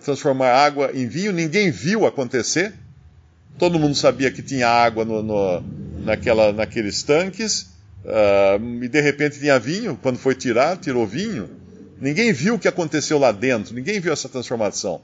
transformar 0.02 0.50
água 0.50 0.90
em 0.92 1.06
vinho. 1.06 1.32
Ninguém 1.32 1.70
viu 1.70 2.04
acontecer. 2.04 2.74
Todo 3.58 3.78
mundo 3.78 3.94
sabia 3.94 4.30
que 4.30 4.42
tinha 4.42 4.68
água 4.68 5.04
no, 5.04 5.22
no 5.22 5.62
naquela, 6.06 6.52
naqueles 6.52 7.02
tanques, 7.02 7.62
uh, 8.04 8.82
e 8.82 8.88
de 8.88 9.00
repente 9.00 9.38
tinha 9.40 9.58
vinho, 9.58 9.98
quando 10.00 10.18
foi 10.18 10.34
tirar, 10.34 10.76
tirou 10.76 11.06
vinho. 11.06 11.50
Ninguém 12.00 12.32
viu 12.32 12.54
o 12.54 12.58
que 12.58 12.68
aconteceu 12.68 13.18
lá 13.18 13.32
dentro, 13.32 13.74
ninguém 13.74 13.98
viu 13.98 14.12
essa 14.12 14.28
transformação, 14.28 15.00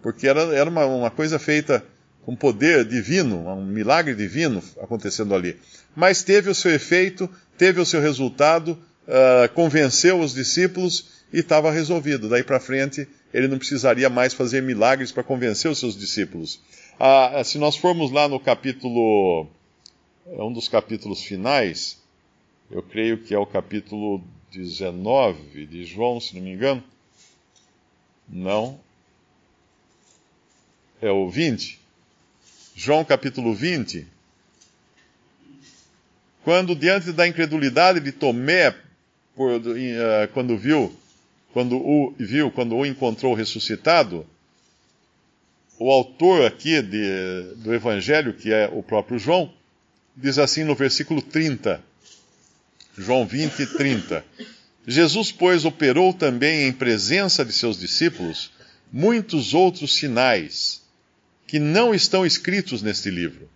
porque 0.00 0.26
era, 0.26 0.40
era 0.54 0.70
uma, 0.70 0.86
uma 0.86 1.10
coisa 1.10 1.38
feita 1.38 1.84
com 2.26 2.34
poder 2.34 2.84
divino, 2.84 3.48
um 3.48 3.64
milagre 3.64 4.12
divino 4.12 4.60
acontecendo 4.82 5.32
ali. 5.32 5.56
Mas 5.94 6.24
teve 6.24 6.50
o 6.50 6.54
seu 6.56 6.72
efeito, 6.74 7.30
teve 7.56 7.80
o 7.80 7.86
seu 7.86 8.00
resultado, 8.00 8.72
uh, 9.06 9.48
convenceu 9.54 10.18
os 10.18 10.34
discípulos 10.34 11.22
e 11.32 11.38
estava 11.38 11.70
resolvido. 11.70 12.28
Daí 12.28 12.42
para 12.42 12.58
frente, 12.58 13.06
ele 13.32 13.46
não 13.46 13.58
precisaria 13.58 14.10
mais 14.10 14.34
fazer 14.34 14.60
milagres 14.60 15.12
para 15.12 15.22
convencer 15.22 15.70
os 15.70 15.78
seus 15.78 15.96
discípulos. 15.96 16.60
Uh, 16.98 17.44
se 17.44 17.58
nós 17.58 17.76
formos 17.76 18.10
lá 18.10 18.26
no 18.26 18.40
capítulo 18.40 19.46
é 20.26 20.42
um 20.42 20.52
dos 20.52 20.66
capítulos 20.66 21.22
finais, 21.22 21.96
eu 22.68 22.82
creio 22.82 23.18
que 23.18 23.32
é 23.32 23.38
o 23.38 23.46
capítulo 23.46 24.20
19 24.50 25.64
de 25.66 25.84
João, 25.84 26.18
se 26.18 26.34
não 26.34 26.42
me 26.42 26.52
engano. 26.52 26.82
Não. 28.28 28.80
É 31.00 31.12
o 31.12 31.30
20. 31.30 31.85
João 32.78 33.02
capítulo 33.06 33.54
20. 33.54 34.06
Quando 36.44 36.76
diante 36.76 37.10
da 37.10 37.26
incredulidade 37.26 38.00
de 38.00 38.12
Tomé, 38.12 38.74
por, 39.34 39.50
uh, 39.50 39.64
quando 40.34 40.58
viu, 40.58 40.94
quando 41.54 41.76
o 41.78 42.14
viu, 42.18 42.50
quando 42.50 42.76
o 42.76 42.84
encontrou 42.84 43.32
ressuscitado, 43.32 44.26
o 45.78 45.90
autor 45.90 46.44
aqui 46.44 46.82
de, 46.82 47.54
do 47.56 47.74
evangelho, 47.74 48.34
que 48.34 48.52
é 48.52 48.68
o 48.70 48.82
próprio 48.82 49.18
João, 49.18 49.50
diz 50.14 50.38
assim 50.38 50.62
no 50.62 50.74
versículo 50.74 51.22
30, 51.22 51.82
João 52.98 53.26
20, 53.26 53.68
30. 53.74 54.22
Jesus, 54.86 55.32
pois, 55.32 55.64
operou 55.64 56.12
também 56.12 56.68
em 56.68 56.72
presença 56.72 57.42
de 57.42 57.54
seus 57.54 57.80
discípulos 57.80 58.50
muitos 58.92 59.54
outros 59.54 59.96
sinais 59.96 60.84
que 61.46 61.58
não 61.58 61.94
estão 61.94 62.26
escritos 62.26 62.82
neste 62.82 63.10
livro. 63.10 63.48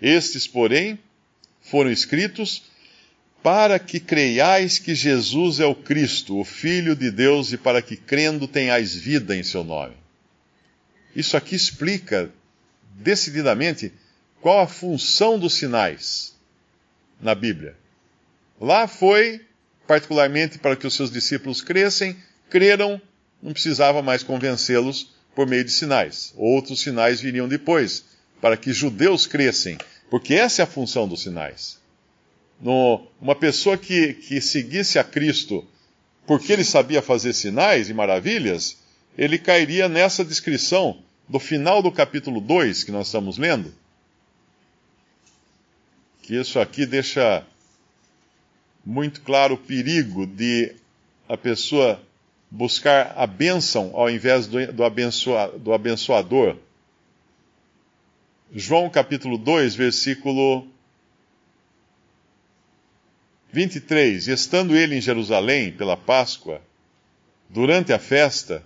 Estes, 0.00 0.46
porém, 0.46 0.98
foram 1.60 1.90
escritos 1.90 2.64
para 3.42 3.78
que 3.78 3.98
creiais 3.98 4.78
que 4.78 4.94
Jesus 4.94 5.60
é 5.60 5.66
o 5.66 5.74
Cristo, 5.74 6.38
o 6.38 6.44
Filho 6.44 6.94
de 6.94 7.10
Deus, 7.10 7.52
e 7.52 7.56
para 7.56 7.82
que 7.82 7.96
crendo 7.96 8.46
tenhais 8.46 8.94
vida 8.94 9.36
em 9.36 9.42
seu 9.42 9.64
nome. 9.64 9.94
Isso 11.14 11.36
aqui 11.36 11.54
explica 11.54 12.30
decididamente 12.94 13.92
qual 14.40 14.60
a 14.60 14.66
função 14.66 15.38
dos 15.38 15.54
sinais 15.54 16.34
na 17.20 17.34
Bíblia? 17.34 17.76
Lá 18.60 18.86
foi, 18.86 19.40
particularmente 19.86 20.58
para 20.58 20.76
que 20.76 20.86
os 20.86 20.94
seus 20.94 21.10
discípulos 21.10 21.60
crescem, 21.60 22.16
creram, 22.48 23.00
não 23.42 23.52
precisava 23.52 24.02
mais 24.02 24.22
convencê-los 24.22 25.12
por 25.34 25.46
meio 25.46 25.64
de 25.64 25.70
sinais. 25.70 26.32
Outros 26.36 26.80
sinais 26.80 27.20
viriam 27.20 27.48
depois, 27.48 28.04
para 28.40 28.56
que 28.56 28.72
judeus 28.72 29.26
crescem, 29.26 29.78
porque 30.10 30.34
essa 30.34 30.62
é 30.62 30.64
a 30.64 30.66
função 30.66 31.08
dos 31.08 31.22
sinais. 31.22 31.80
No, 32.60 33.06
uma 33.20 33.34
pessoa 33.34 33.76
que, 33.76 34.14
que 34.14 34.40
seguisse 34.40 34.98
a 34.98 35.04
Cristo 35.04 35.66
porque 36.26 36.52
ele 36.52 36.64
sabia 36.64 37.02
fazer 37.02 37.32
sinais 37.32 37.88
e 37.88 37.94
maravilhas, 37.94 38.78
ele 39.18 39.38
cairia 39.38 39.88
nessa 39.88 40.24
descrição 40.24 41.02
do 41.28 41.38
final 41.38 41.82
do 41.82 41.90
capítulo 41.90 42.40
2 42.40 42.84
que 42.84 42.92
nós 42.92 43.06
estamos 43.06 43.38
lendo, 43.38 43.74
que 46.22 46.36
isso 46.36 46.60
aqui 46.60 46.86
deixa 46.86 47.44
muito 48.84 49.20
claro 49.22 49.54
o 49.54 49.58
perigo 49.58 50.26
de 50.26 50.74
a 51.28 51.36
pessoa 51.36 52.00
buscar 52.52 53.14
a 53.16 53.26
bênção 53.26 53.92
ao 53.94 54.10
invés 54.10 54.46
do, 54.46 54.70
do, 54.70 54.84
abençoa, 54.84 55.58
do 55.58 55.72
abençoador. 55.72 56.56
João 58.54 58.90
capítulo 58.90 59.38
2, 59.38 59.74
versículo 59.74 60.68
23. 63.50 64.28
Estando 64.28 64.76
ele 64.76 64.96
em 64.96 65.00
Jerusalém 65.00 65.72
pela 65.72 65.96
Páscoa, 65.96 66.60
durante 67.48 67.90
a 67.90 67.98
festa, 67.98 68.62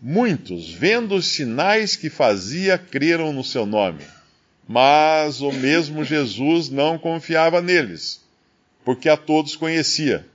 muitos, 0.00 0.70
vendo 0.70 1.14
os 1.14 1.26
sinais 1.26 1.94
que 1.94 2.08
fazia, 2.08 2.78
creram 2.78 3.34
no 3.34 3.44
seu 3.44 3.66
nome. 3.66 4.02
Mas 4.66 5.42
o 5.42 5.52
mesmo 5.52 6.02
Jesus 6.02 6.70
não 6.70 6.98
confiava 6.98 7.60
neles, 7.60 8.24
porque 8.82 9.10
a 9.10 9.16
todos 9.16 9.54
conhecia, 9.54 10.26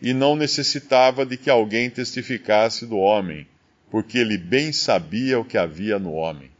e 0.00 0.12
não 0.12 0.36
necessitava 0.36 1.24
de 1.24 1.36
que 1.36 1.48
alguém 1.48 1.88
testificasse 1.88 2.86
do 2.86 2.98
homem, 2.98 3.46
porque 3.90 4.18
ele 4.18 4.36
bem 4.36 4.72
sabia 4.72 5.38
o 5.38 5.44
que 5.44 5.56
havia 5.56 5.98
no 5.98 6.12
homem. 6.12 6.50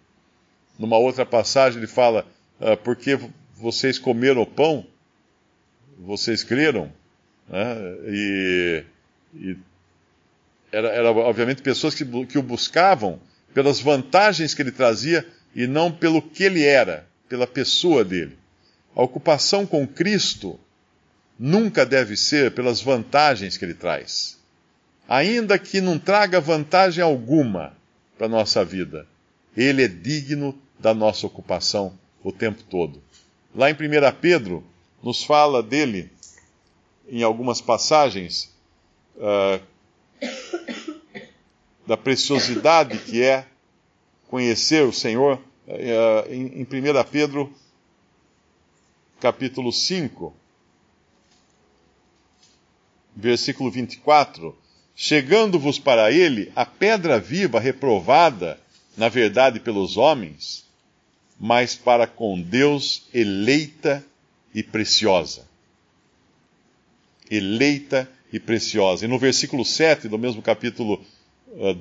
Numa 0.79 0.97
outra 0.97 1.27
passagem 1.27 1.79
ele 1.79 1.87
fala: 1.87 2.27
ah, 2.61 2.77
Porque 2.77 3.19
vocês 3.55 3.99
comeram 3.99 4.43
o 4.43 4.47
pão, 4.47 4.87
vocês 5.99 6.43
creram, 6.43 6.93
né? 7.49 7.77
e, 8.09 8.85
e 9.35 9.57
era, 10.73 10.89
era, 10.89 11.11
obviamente 11.11 11.63
pessoas 11.63 11.95
que, 11.95 12.05
que 12.27 12.39
o 12.39 12.43
buscavam 12.43 13.21
pelas 13.55 13.81
vantagens 13.81 14.53
que 14.53 14.61
ele 14.61 14.73
trazia 14.73 15.27
e 15.55 15.67
não 15.67 15.91
pelo 15.91 16.21
que 16.21 16.45
ele 16.45 16.65
era, 16.65 17.07
pela 17.29 17.47
pessoa 17.47 18.05
dele. 18.05 18.37
A 18.95 19.03
ocupação 19.03 19.67
com 19.67 19.87
Cristo 19.87 20.61
nunca 21.39 21.85
deve 21.85 22.17
ser 22.17 22.53
pelas 22.53 22.81
vantagens 22.81 23.57
que 23.57 23.65
ele 23.65 23.75
traz, 23.75 24.39
ainda 25.09 25.59
que 25.59 25.81
não 25.81 25.99
traga 25.99 26.41
vantagem 26.41 27.03
alguma 27.03 27.77
para 28.17 28.27
a 28.27 28.31
nossa 28.31 28.65
vida. 28.65 29.07
Ele 29.57 29.85
é 29.85 29.89
digno 29.89 30.59
da 30.79 30.95
nossa 30.95 31.27
ocupação 31.27 31.99
o 32.23 32.33
tempo 32.33 32.63
todo. 32.65 33.03
Lá 33.55 33.71
em 33.71 33.75
1 33.75 33.77
Pedro, 34.21 34.65
nos 35.03 35.23
fala 35.23 35.63
dele, 35.63 36.11
em 37.09 37.23
algumas 37.23 37.61
passagens, 37.61 38.55
uh, 39.17 39.61
da 41.87 41.97
preciosidade 41.97 42.99
que 42.99 43.23
é 43.23 43.47
conhecer 44.29 44.85
o 44.85 44.93
Senhor. 44.93 45.41
Uh, 45.67 46.33
em, 46.33 46.61
em 46.61 46.63
1 46.63 47.05
Pedro, 47.11 47.53
capítulo 49.21 49.73
5, 49.73 50.35
versículo 53.17 53.71
24: 53.71 54.57
Chegando-vos 54.95 55.79
para 55.79 56.13
ele 56.13 56.53
a 56.55 56.67
pedra 56.67 57.19
viva 57.19 57.59
reprovada, 57.59 58.61
na 58.97 59.09
verdade, 59.09 59.59
pelos 59.59 59.97
homens, 59.97 60.65
mas 61.41 61.75
para 61.75 62.07
com 62.07 62.41
Deus 62.41 63.07
eleita 63.13 64.05
e 64.55 64.63
preciosa. 64.63 65.47
Eleita 67.31 68.09
e 68.33 68.39
preciosa. 68.39 69.05
E 69.05 69.09
no 69.09 69.19
versículo 69.19 69.65
7 69.65 70.09
do 70.09 70.19
mesmo 70.19 70.43
capítulo 70.43 71.05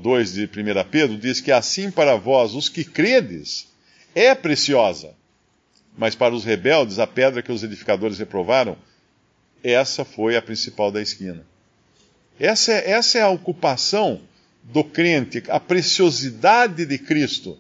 2 0.01 0.30
uh, 0.30 0.34
de 0.34 0.44
1 0.46 0.89
Pedro, 0.89 1.18
diz 1.18 1.42
que 1.42 1.51
assim 1.51 1.92
para 1.92 2.15
vós, 2.15 2.54
os 2.54 2.70
que 2.70 2.84
credes, 2.84 3.68
é 4.13 4.34
preciosa, 4.34 5.13
mas 5.98 6.15
para 6.15 6.34
os 6.34 6.44
rebeldes, 6.44 7.00
a 7.00 7.08
pedra 7.08 7.42
que 7.42 7.51
os 7.51 7.63
edificadores 7.63 8.18
reprovaram, 8.18 8.77
essa 9.72 10.05
foi 10.05 10.36
a 10.36 10.41
principal 10.41 10.91
da 10.91 11.01
esquina. 11.01 11.45
Essa 12.39 12.74
é, 12.74 12.91
essa 12.91 13.17
é 13.17 13.22
a 13.22 13.29
ocupação 13.29 14.22
do 14.63 14.84
crente, 14.84 15.43
a 15.50 15.60
preciosidade 15.60 16.86
de 16.86 16.98
Cristo 16.98 17.57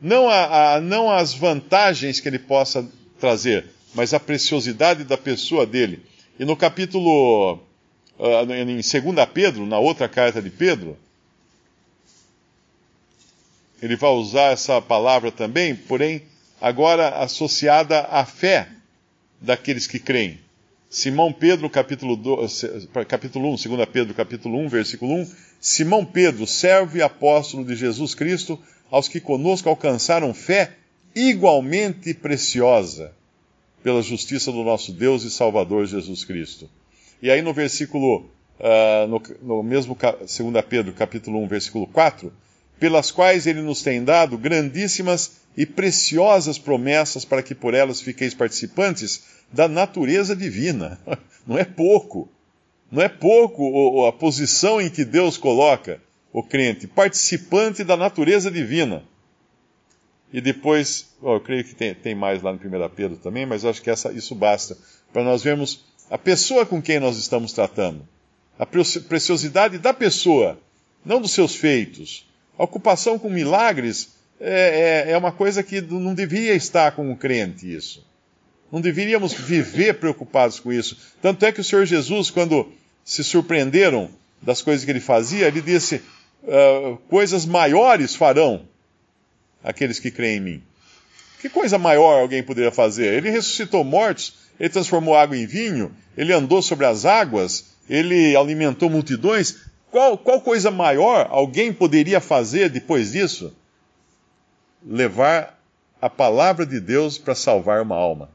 não, 0.00 0.28
a, 0.28 0.76
a, 0.76 0.80
não 0.80 1.10
as 1.10 1.34
vantagens 1.34 2.20
que 2.20 2.28
ele 2.28 2.38
possa 2.38 2.88
trazer, 3.18 3.66
mas 3.94 4.14
a 4.14 4.20
preciosidade 4.20 5.04
da 5.04 5.18
pessoa 5.18 5.66
dele. 5.66 6.02
E 6.38 6.44
no 6.44 6.56
capítulo, 6.56 7.58
uh, 8.18 8.52
em 8.52 8.76
2 8.76 8.84
Pedro, 9.34 9.66
na 9.66 9.78
outra 9.78 10.08
carta 10.08 10.40
de 10.40 10.48
Pedro, 10.48 10.96
ele 13.82 13.94
vai 13.96 14.10
usar 14.10 14.52
essa 14.52 14.80
palavra 14.80 15.30
também, 15.30 15.74
porém, 15.74 16.22
agora 16.60 17.08
associada 17.22 18.00
à 18.00 18.24
fé 18.24 18.68
daqueles 19.40 19.86
que 19.86 19.98
creem. 19.98 20.38
Simão 20.90 21.32
Pedro, 21.32 21.70
capítulo, 21.70 22.16
2, 22.16 22.88
capítulo 23.06 23.52
1, 23.52 23.76
2 23.76 23.88
Pedro, 23.92 24.12
capítulo 24.12 24.58
1, 24.58 24.68
versículo 24.68 25.14
1. 25.14 25.30
Simão 25.60 26.04
Pedro, 26.04 26.48
servo 26.48 26.96
e 26.96 27.02
apóstolo 27.02 27.64
de 27.64 27.76
Jesus 27.76 28.12
Cristo, 28.12 28.58
aos 28.90 29.06
que 29.06 29.20
conosco 29.20 29.68
alcançaram 29.68 30.34
fé 30.34 30.72
igualmente 31.14 32.12
preciosa 32.12 33.12
pela 33.84 34.02
justiça 34.02 34.50
do 34.50 34.64
nosso 34.64 34.92
Deus 34.92 35.22
e 35.22 35.30
Salvador 35.30 35.86
Jesus 35.86 36.24
Cristo. 36.24 36.68
E 37.22 37.30
aí 37.30 37.40
no 37.40 37.54
versículo, 37.54 38.28
uh, 38.58 39.06
no, 39.06 39.22
no, 39.40 39.62
mesmo 39.62 39.96
2 39.96 40.64
Pedro, 40.68 40.92
capítulo 40.92 41.40
1, 41.44 41.46
versículo 41.46 41.86
4, 41.86 42.32
pelas 42.80 43.12
quais 43.12 43.46
ele 43.46 43.62
nos 43.62 43.80
tem 43.80 44.02
dado 44.02 44.36
grandíssimas 44.36 45.38
e 45.56 45.64
preciosas 45.64 46.58
promessas 46.58 47.24
para 47.24 47.44
que 47.44 47.54
por 47.54 47.74
elas 47.74 48.00
fiqueis 48.00 48.34
participantes 48.34 49.39
da 49.52 49.68
natureza 49.68 50.34
divina. 50.34 50.98
Não 51.46 51.58
é 51.58 51.64
pouco. 51.64 52.28
Não 52.90 53.02
é 53.02 53.08
pouco 53.08 54.06
a 54.06 54.12
posição 54.12 54.80
em 54.80 54.90
que 54.90 55.04
Deus 55.04 55.36
coloca 55.36 56.00
o 56.32 56.42
crente, 56.42 56.86
participante 56.86 57.84
da 57.84 57.96
natureza 57.96 58.50
divina. 58.50 59.02
E 60.32 60.40
depois, 60.40 61.08
eu 61.22 61.40
creio 61.40 61.64
que 61.64 61.74
tem, 61.74 61.94
tem, 61.94 62.14
mais 62.14 62.42
lá 62.42 62.52
no 62.52 62.58
1 62.58 62.88
Pedro 62.90 63.16
também, 63.16 63.44
mas 63.46 63.64
acho 63.64 63.82
que 63.82 63.90
essa, 63.90 64.12
isso 64.12 64.34
basta 64.34 64.76
para 65.12 65.24
nós 65.24 65.42
vermos 65.42 65.84
a 66.08 66.16
pessoa 66.16 66.64
com 66.64 66.80
quem 66.80 67.00
nós 67.00 67.16
estamos 67.16 67.52
tratando, 67.52 68.06
a 68.58 68.66
preciosidade 68.66 69.78
da 69.78 69.92
pessoa, 69.92 70.58
não 71.04 71.20
dos 71.20 71.32
seus 71.32 71.54
feitos. 71.54 72.28
A 72.58 72.64
ocupação 72.64 73.18
com 73.18 73.30
milagres 73.30 74.14
é, 74.40 75.06
é, 75.08 75.12
é 75.12 75.16
uma 75.16 75.32
coisa 75.32 75.62
que 75.62 75.80
não 75.80 76.14
deveria 76.14 76.54
estar 76.54 76.92
com 76.92 77.10
o 77.10 77.16
crente, 77.16 77.72
isso. 77.72 78.04
Não 78.70 78.80
deveríamos 78.80 79.32
viver 79.32 79.94
preocupados 79.94 80.60
com 80.60 80.72
isso. 80.72 80.96
Tanto 81.20 81.44
é 81.44 81.52
que 81.52 81.60
o 81.60 81.64
Senhor 81.64 81.84
Jesus, 81.84 82.30
quando 82.30 82.72
se 83.04 83.24
surpreenderam 83.24 84.10
das 84.40 84.62
coisas 84.62 84.84
que 84.84 84.90
ele 84.90 85.00
fazia, 85.00 85.48
ele 85.48 85.60
disse: 85.60 86.02
uh, 86.44 86.96
coisas 87.08 87.44
maiores 87.44 88.14
farão 88.14 88.62
aqueles 89.62 89.98
que 89.98 90.10
creem 90.10 90.38
em 90.38 90.40
mim. 90.40 90.62
Que 91.40 91.48
coisa 91.48 91.78
maior 91.78 92.20
alguém 92.20 92.42
poderia 92.42 92.70
fazer? 92.70 93.14
Ele 93.14 93.30
ressuscitou 93.30 93.82
mortos, 93.82 94.34
ele 94.58 94.68
transformou 94.68 95.16
água 95.16 95.36
em 95.36 95.46
vinho, 95.46 95.94
ele 96.16 96.32
andou 96.32 96.60
sobre 96.60 96.86
as 96.86 97.04
águas, 97.04 97.74
ele 97.88 98.36
alimentou 98.36 98.90
multidões. 98.90 99.56
Qual, 99.90 100.16
qual 100.18 100.40
coisa 100.40 100.70
maior 100.70 101.26
alguém 101.30 101.72
poderia 101.72 102.20
fazer 102.20 102.68
depois 102.68 103.12
disso? 103.12 103.54
Levar 104.86 105.58
a 106.00 106.08
palavra 106.08 106.64
de 106.64 106.78
Deus 106.78 107.18
para 107.18 107.34
salvar 107.34 107.82
uma 107.82 107.96
alma. 107.96 108.30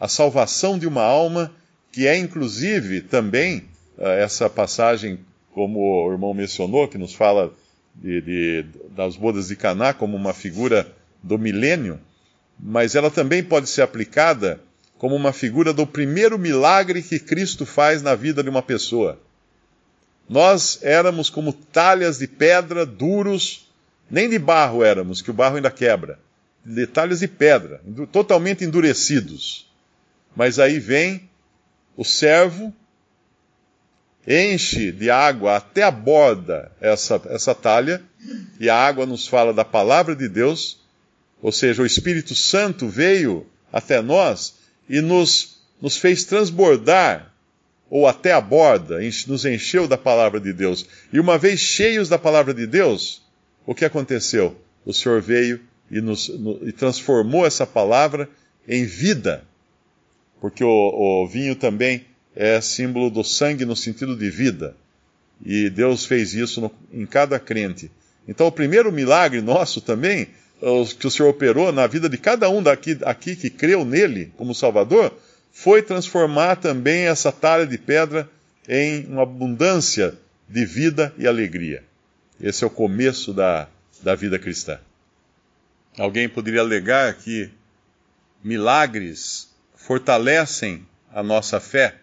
A 0.00 0.08
salvação 0.08 0.78
de 0.78 0.86
uma 0.86 1.02
alma, 1.02 1.52
que 1.92 2.06
é 2.06 2.16
inclusive 2.16 3.02
também, 3.02 3.68
uh, 3.98 4.06
essa 4.06 4.48
passagem 4.48 5.20
como 5.52 6.06
o 6.06 6.10
irmão 6.10 6.32
mencionou, 6.32 6.88
que 6.88 6.96
nos 6.96 7.14
fala 7.14 7.52
de, 7.94 8.20
de, 8.20 8.64
das 8.96 9.16
bodas 9.16 9.48
de 9.48 9.56
Caná 9.56 9.92
como 9.92 10.16
uma 10.16 10.32
figura 10.32 10.90
do 11.22 11.38
milênio, 11.38 12.00
mas 12.58 12.94
ela 12.94 13.10
também 13.10 13.42
pode 13.42 13.68
ser 13.68 13.82
aplicada 13.82 14.60
como 14.96 15.14
uma 15.16 15.32
figura 15.32 15.72
do 15.72 15.86
primeiro 15.86 16.38
milagre 16.38 17.02
que 17.02 17.18
Cristo 17.18 17.64
faz 17.64 18.02
na 18.02 18.14
vida 18.14 18.42
de 18.42 18.48
uma 18.48 18.62
pessoa. 18.62 19.18
Nós 20.28 20.78
éramos 20.82 21.28
como 21.28 21.52
talhas 21.52 22.18
de 22.18 22.26
pedra, 22.26 22.86
duros, 22.86 23.68
nem 24.10 24.28
de 24.28 24.38
barro 24.38 24.84
éramos, 24.84 25.22
que 25.22 25.30
o 25.30 25.34
barro 25.34 25.56
ainda 25.56 25.70
quebra, 25.70 26.18
de 26.64 26.86
talhas 26.86 27.20
de 27.20 27.28
pedra, 27.28 27.80
totalmente 28.12 28.64
endurecidos. 28.64 29.69
Mas 30.34 30.58
aí 30.58 30.78
vem 30.78 31.28
o 31.96 32.04
servo 32.04 32.72
enche 34.26 34.92
de 34.92 35.10
água 35.10 35.56
até 35.56 35.82
a 35.82 35.90
borda 35.90 36.70
essa, 36.80 37.20
essa 37.26 37.54
talha, 37.54 38.02
e 38.58 38.68
a 38.68 38.76
água 38.76 39.06
nos 39.06 39.26
fala 39.26 39.52
da 39.52 39.64
palavra 39.64 40.14
de 40.14 40.28
Deus, 40.28 40.78
ou 41.42 41.50
seja, 41.50 41.82
o 41.82 41.86
Espírito 41.86 42.34
Santo 42.34 42.88
veio 42.88 43.46
até 43.72 44.02
nós 44.02 44.56
e 44.88 45.00
nos, 45.00 45.62
nos 45.80 45.96
fez 45.96 46.24
transbordar, 46.24 47.32
ou 47.88 48.06
até 48.06 48.32
a 48.32 48.40
borda, 48.40 48.98
nos 49.26 49.44
encheu 49.44 49.88
da 49.88 49.98
palavra 49.98 50.38
de 50.38 50.52
Deus. 50.52 50.86
E 51.12 51.18
uma 51.18 51.36
vez 51.36 51.58
cheios 51.58 52.08
da 52.08 52.18
palavra 52.18 52.54
de 52.54 52.66
Deus, 52.66 53.22
o 53.66 53.74
que 53.74 53.84
aconteceu? 53.84 54.56
O 54.84 54.92
Senhor 54.92 55.20
veio 55.20 55.60
e, 55.90 56.00
nos, 56.00 56.28
no, 56.28 56.68
e 56.68 56.72
transformou 56.72 57.44
essa 57.44 57.66
palavra 57.66 58.28
em 58.68 58.84
vida, 58.84 59.44
porque 60.40 60.64
o, 60.64 60.68
o 60.68 61.26
vinho 61.28 61.54
também 61.54 62.06
é 62.34 62.60
símbolo 62.60 63.10
do 63.10 63.22
sangue 63.22 63.64
no 63.64 63.76
sentido 63.76 64.16
de 64.16 64.30
vida. 64.30 64.74
E 65.44 65.70
Deus 65.70 66.04
fez 66.04 66.34
isso 66.34 66.60
no, 66.60 66.72
em 66.92 67.06
cada 67.06 67.38
crente. 67.38 67.90
Então, 68.26 68.46
o 68.46 68.52
primeiro 68.52 68.92
milagre 68.92 69.40
nosso 69.40 69.80
também, 69.80 70.28
que 70.98 71.06
o 71.06 71.10
Senhor 71.10 71.30
operou 71.30 71.72
na 71.72 71.86
vida 71.86 72.08
de 72.08 72.18
cada 72.18 72.48
um 72.48 72.62
daqui 72.62 72.98
aqui 73.02 73.34
que 73.34 73.50
creu 73.50 73.84
nele 73.84 74.32
como 74.36 74.54
Salvador, 74.54 75.12
foi 75.52 75.82
transformar 75.82 76.56
também 76.56 77.06
essa 77.06 77.32
talha 77.32 77.66
de 77.66 77.76
pedra 77.76 78.28
em 78.68 79.06
uma 79.06 79.22
abundância 79.22 80.14
de 80.48 80.64
vida 80.64 81.12
e 81.18 81.26
alegria. 81.26 81.82
Esse 82.40 82.62
é 82.62 82.66
o 82.66 82.70
começo 82.70 83.32
da, 83.32 83.68
da 84.02 84.14
vida 84.14 84.38
cristã. 84.38 84.78
Alguém 85.98 86.28
poderia 86.28 86.60
alegar 86.60 87.12
que 87.14 87.50
milagres 88.42 89.49
fortalecem 89.90 90.86
a 91.12 91.20
nossa 91.20 91.58
fé. 91.58 91.96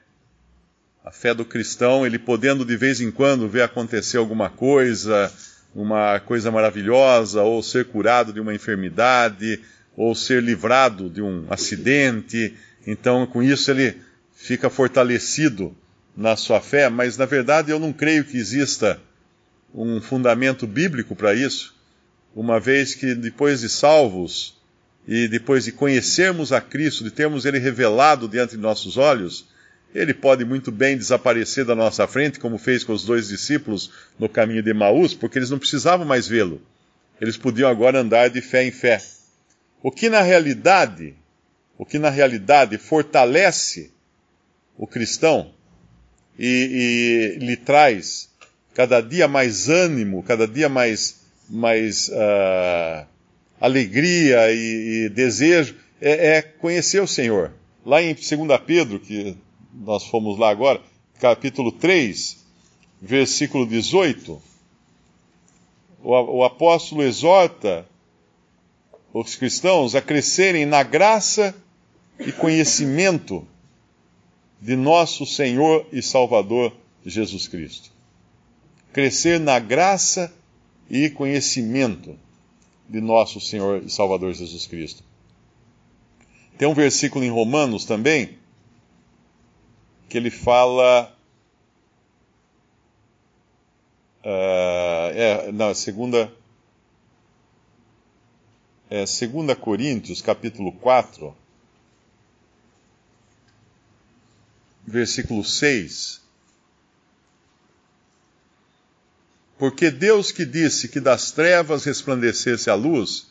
A 1.06 1.10
fé 1.10 1.34
do 1.34 1.45
cristão, 1.45 2.06
ele 2.06 2.19
podendo 2.19 2.65
de 2.65 2.76
vez 2.76 3.00
em 3.00 3.10
quando 3.10 3.47
ver 3.47 3.62
acontecer 3.62 4.17
alguma 4.17 4.50
coisa, 4.50 5.32
uma 5.73 6.19
coisa 6.19 6.52
maravilhosa, 6.52 7.43
ou 7.43 7.63
ser 7.63 7.86
curado 7.86 8.34
de 8.34 8.41
uma 8.41 8.54
enfermidade, 8.54 9.62
ou 9.95 10.13
ser 10.13 10.43
livrado 10.43 11.10
de 11.10 11.21
um 11.21 11.45
acidente. 11.50 12.54
Então, 12.86 13.26
com 13.26 13.41
isso, 13.41 13.71
ele 13.71 13.95
fica 14.36 14.69
fortalecido 14.69 15.73
na 16.13 16.36
sua 16.36 16.60
fé, 16.60 16.89
mas 16.89 17.15
na 17.15 17.26
verdade 17.26 17.71
eu 17.71 17.80
não 17.80 17.93
creio 17.93 18.26
que 18.26 18.36
exista 18.36 19.00
um 19.73 20.02
fundamento 20.02 20.67
bíblico 20.67 21.15
para 21.15 21.34
isso, 21.34 21.73
uma 22.36 22.60
vez 22.60 22.93
que 22.93 23.15
depois 23.15 23.62
de 23.62 23.69
salvos 23.69 24.57
e 25.08 25.28
depois 25.28 25.63
de 25.63 25.72
conhecermos 25.72 26.52
a 26.52 26.60
Cristo, 26.60 27.04
de 27.04 27.12
termos 27.12 27.46
Ele 27.46 27.58
revelado 27.58 28.28
diante 28.28 28.56
de 28.56 28.62
nossos 28.62 28.98
olhos, 28.98 29.48
ele 29.96 30.13
pode 30.13 30.43
muito 30.43 30.72
bem 30.72 30.98
desaparecer 30.98 31.63
da 31.65 31.74
nossa 31.74 32.06
frente, 32.06 32.39
como 32.39 32.58
fez 32.58 32.84
com 32.84 32.91
os 32.91 33.06
dois 33.06 33.30
discípulos 33.30 33.91
no 34.20 34.28
caminho 34.28 34.62
de 34.62 34.74
Maús, 34.74 35.13
porque 35.13 35.39
eles 35.39 35.50
não 35.50 35.58
precisavam 35.58 36.06
mais 36.06 36.28
vê-lo. 36.28 36.62
Eles 37.20 37.38
podiam 37.38 37.70
agora 37.70 38.02
andar 38.02 38.30
de 38.30 38.41
fé 38.41 38.65
em 38.65 38.72
fé. 38.72 39.02
O 39.82 39.89
que 39.89 40.10
na 40.10 40.22
realidade, 40.22 41.15
o 41.78 41.86
que 41.86 41.98
na 41.98 42.10
realidade 42.10 42.78
fortalece 42.78 43.91
o 44.78 44.86
cristão 44.86 45.52
e, 46.38 47.38
e 47.39 47.46
lhe 47.46 47.56
traz 47.56 48.30
cada 48.76 49.02
dia 49.02 49.28
mais 49.28 49.70
ânimo, 49.70 50.22
cada 50.22 50.48
dia 50.48 50.70
mais, 50.70 51.22
mais 51.50 52.10
uh, 52.10 53.08
alegria 53.60 54.52
e, 54.52 55.06
e 55.06 55.10
desejo, 55.10 55.76
é, 56.00 56.38
é, 56.38 56.41
conhecer 56.41 57.02
o 57.02 57.08
Senhor. 57.08 57.54
Lá 57.86 58.02
em 58.02 58.13
2 58.13 58.28
Pedro, 58.65 59.00
que 59.00 59.36
nós 59.74 60.06
fomos 60.06 60.38
lá 60.38 60.50
agora, 60.50 60.82
capítulo 61.20 61.72
3, 61.72 62.46
versículo 63.02 63.65
18, 63.65 64.41
o, 66.04 66.12
o 66.12 66.43
apóstolo 66.43 67.04
exorta 67.04 67.86
os 69.13 69.36
cristãos 69.36 69.96
a 69.96 70.02
crescerem 70.02 70.65
na 70.65 70.84
graça 70.84 71.56
e 72.20 72.32
conhecimento 72.32 73.48
de 74.62 74.76
nosso 74.76 75.26
Senhor 75.26 75.86
e 75.91 76.02
Salvador 76.02 76.74
Jesus 77.06 77.48
Cristo. 77.48 77.91
Crescer 78.91 79.39
na 79.39 79.60
graça 79.60 80.34
e 80.89 81.10
conhecimento 81.10 82.17
de 82.89 83.02
nosso 83.02 83.39
Senhor 83.39 83.84
e 83.84 83.89
Salvador 83.89 84.34
Jesus 84.34 84.65
Cristo. 84.65 85.04
Tem 86.58 86.67
um 86.67 86.73
versículo 86.73 87.23
em 87.23 87.30
Romanos 87.30 87.86
também 87.86 88.38
que 90.10 90.17
ele 90.17 90.32
fala. 90.32 91.13
Uh, 94.23 95.12
é, 95.13 95.73
segunda. 95.73 96.32
É, 98.89 99.06
segunda 99.06 99.56
Coríntios, 99.56 100.21
capítulo 100.21 100.71
4 100.71 101.36
versículo 104.88 105.43
6. 105.43 106.26
Porque 109.58 109.89
Deus 109.89 110.32
que 110.32 110.46
disse 110.46 110.88
que 110.88 111.00
das 111.00 111.32
trevas 111.32 111.84
resplandecesse 111.84 112.70
a 112.70 112.76
luz, 112.76 113.28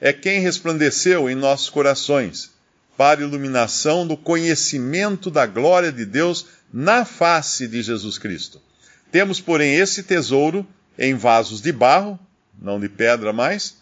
é 0.00 0.12
quem 0.12 0.40
resplandeceu 0.40 1.28
em 1.28 1.34
nossos 1.34 1.70
corações, 1.70 2.50
para 2.96 3.22
iluminação 3.22 4.06
do 4.06 4.16
conhecimento 4.16 5.30
da 5.30 5.46
glória 5.46 5.90
de 5.90 6.04
Deus 6.04 6.46
na 6.72 7.04
face 7.04 7.66
de 7.66 7.82
Jesus 7.82 8.18
Cristo. 8.18 8.60
Temos, 9.10 9.40
porém, 9.40 9.74
esse 9.74 10.02
tesouro 10.02 10.66
em 10.98 11.14
vasos 11.14 11.60
de 11.60 11.72
barro, 11.72 12.18
não 12.60 12.78
de 12.78 12.88
pedra 12.88 13.32
mais, 13.32 13.76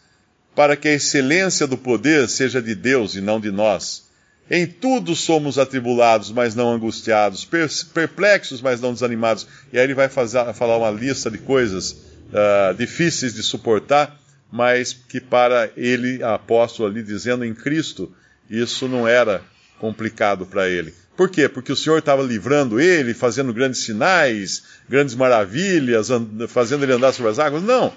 para 0.54 0.76
que 0.76 0.88
a 0.88 0.92
excelência 0.92 1.66
do 1.66 1.76
poder 1.76 2.28
seja 2.28 2.60
de 2.62 2.74
Deus 2.74 3.14
e 3.14 3.20
não 3.20 3.40
de 3.40 3.50
nós 3.50 4.11
em 4.54 4.66
tudo 4.66 5.16
somos 5.16 5.58
atribulados, 5.58 6.30
mas 6.30 6.54
não 6.54 6.70
angustiados, 6.70 7.48
perplexos, 7.94 8.60
mas 8.60 8.82
não 8.82 8.92
desanimados. 8.92 9.46
E 9.72 9.78
aí 9.78 9.84
ele 9.84 9.94
vai 9.94 10.10
fazer, 10.10 10.52
falar 10.52 10.76
uma 10.76 10.90
lista 10.90 11.30
de 11.30 11.38
coisas 11.38 11.92
uh, 11.92 12.74
difíceis 12.76 13.32
de 13.32 13.42
suportar, 13.42 14.14
mas 14.52 14.92
que 14.92 15.22
para 15.22 15.70
ele, 15.74 16.22
apóstolo 16.22 16.86
ali 16.86 17.02
dizendo 17.02 17.46
em 17.46 17.54
Cristo, 17.54 18.14
isso 18.50 18.86
não 18.86 19.08
era 19.08 19.40
complicado 19.78 20.44
para 20.44 20.68
ele. 20.68 20.92
Por 21.16 21.30
quê? 21.30 21.48
Porque 21.48 21.72
o 21.72 21.76
Senhor 21.76 22.00
estava 22.00 22.22
livrando 22.22 22.78
ele, 22.78 23.14
fazendo 23.14 23.54
grandes 23.54 23.80
sinais, 23.80 24.64
grandes 24.86 25.14
maravilhas, 25.14 26.08
fazendo 26.48 26.84
ele 26.84 26.92
andar 26.92 27.12
sobre 27.12 27.32
as 27.32 27.38
águas? 27.38 27.62
Não. 27.62 27.90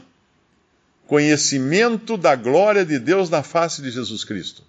Conhecimento 1.06 2.16
da 2.16 2.34
glória 2.34 2.86
de 2.86 2.98
Deus 2.98 3.30
na 3.30 3.44
face 3.44 3.82
de 3.82 3.92
Jesus 3.92 4.24
Cristo. 4.24 4.64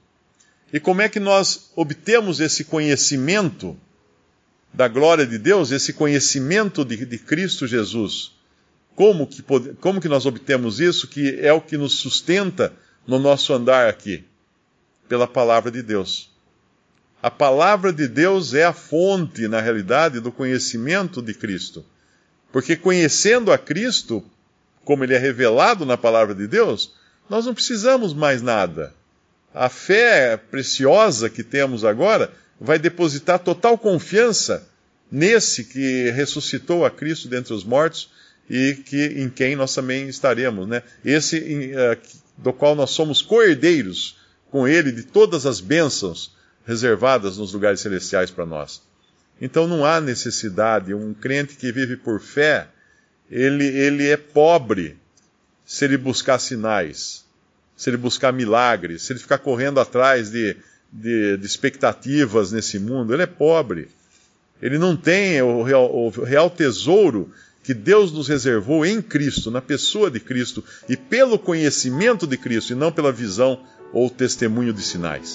E 0.76 0.80
como 0.80 1.00
é 1.00 1.08
que 1.08 1.18
nós 1.18 1.70
obtemos 1.74 2.38
esse 2.38 2.62
conhecimento 2.62 3.74
da 4.74 4.86
glória 4.86 5.26
de 5.26 5.38
Deus, 5.38 5.70
esse 5.70 5.94
conhecimento 5.94 6.84
de, 6.84 7.06
de 7.06 7.18
Cristo 7.18 7.66
Jesus? 7.66 8.32
Como 8.94 9.26
que, 9.26 9.42
como 9.80 10.02
que 10.02 10.06
nós 10.06 10.26
obtemos 10.26 10.78
isso, 10.78 11.08
que 11.08 11.40
é 11.40 11.50
o 11.50 11.62
que 11.62 11.78
nos 11.78 11.94
sustenta 11.94 12.74
no 13.06 13.18
nosso 13.18 13.54
andar 13.54 13.88
aqui? 13.88 14.22
Pela 15.08 15.26
palavra 15.26 15.70
de 15.70 15.80
Deus. 15.80 16.30
A 17.22 17.30
palavra 17.30 17.90
de 17.90 18.06
Deus 18.06 18.52
é 18.52 18.64
a 18.64 18.74
fonte, 18.74 19.48
na 19.48 19.62
realidade, 19.62 20.20
do 20.20 20.30
conhecimento 20.30 21.22
de 21.22 21.32
Cristo. 21.32 21.86
Porque 22.52 22.76
conhecendo 22.76 23.50
a 23.50 23.56
Cristo, 23.56 24.22
como 24.84 25.04
ele 25.04 25.14
é 25.14 25.18
revelado 25.18 25.86
na 25.86 25.96
palavra 25.96 26.34
de 26.34 26.46
Deus, 26.46 26.92
nós 27.30 27.46
não 27.46 27.54
precisamos 27.54 28.12
mais 28.12 28.42
nada 28.42 28.92
a 29.56 29.70
fé 29.70 30.36
preciosa 30.36 31.30
que 31.30 31.42
temos 31.42 31.82
agora 31.82 32.30
vai 32.60 32.78
depositar 32.78 33.38
total 33.38 33.78
confiança 33.78 34.68
nesse 35.10 35.64
que 35.64 36.10
ressuscitou 36.10 36.84
a 36.84 36.90
Cristo 36.90 37.26
dentre 37.26 37.54
os 37.54 37.64
mortos 37.64 38.10
e 38.50 38.74
que 38.74 39.06
em 39.16 39.30
quem 39.30 39.56
nós 39.56 39.74
também 39.74 40.08
estaremos, 40.08 40.68
né? 40.68 40.82
Esse 41.02 41.38
uh, 41.38 41.98
do 42.36 42.52
qual 42.52 42.74
nós 42.74 42.90
somos 42.90 43.22
coerdeiros 43.22 44.18
com 44.50 44.68
ele 44.68 44.92
de 44.92 45.04
todas 45.04 45.46
as 45.46 45.58
bênçãos 45.58 46.36
reservadas 46.66 47.38
nos 47.38 47.54
lugares 47.54 47.80
celestiais 47.80 48.30
para 48.30 48.44
nós. 48.44 48.82
Então 49.40 49.66
não 49.66 49.86
há 49.86 50.02
necessidade, 50.02 50.92
um 50.92 51.14
crente 51.14 51.56
que 51.56 51.72
vive 51.72 51.96
por 51.96 52.20
fé, 52.20 52.68
ele, 53.30 53.64
ele 53.64 54.06
é 54.06 54.18
pobre 54.18 54.98
se 55.64 55.86
ele 55.86 55.96
buscar 55.96 56.38
sinais 56.38 57.25
se 57.76 57.90
ele 57.90 57.96
buscar 57.96 58.32
milagres, 58.32 59.02
se 59.02 59.12
ele 59.12 59.20
ficar 59.20 59.38
correndo 59.38 59.78
atrás 59.78 60.30
de, 60.30 60.56
de, 60.90 61.36
de 61.36 61.46
expectativas 61.46 62.50
nesse 62.50 62.78
mundo, 62.78 63.12
ele 63.12 63.22
é 63.22 63.26
pobre. 63.26 63.88
Ele 64.62 64.78
não 64.78 64.96
tem 64.96 65.42
o 65.42 65.62
real, 65.62 65.94
o 65.94 66.08
real 66.08 66.48
tesouro 66.48 67.30
que 67.62 67.74
Deus 67.74 68.12
nos 68.12 68.28
reservou 68.28 68.86
em 68.86 69.02
Cristo, 69.02 69.50
na 69.50 69.60
pessoa 69.60 70.10
de 70.10 70.20
Cristo, 70.20 70.64
e 70.88 70.96
pelo 70.96 71.38
conhecimento 71.38 72.26
de 72.26 72.36
Cristo, 72.36 72.72
e 72.72 72.76
não 72.76 72.92
pela 72.92 73.12
visão 73.12 73.60
ou 73.92 74.08
testemunho 74.08 74.72
de 74.72 74.82
sinais. 74.82 75.34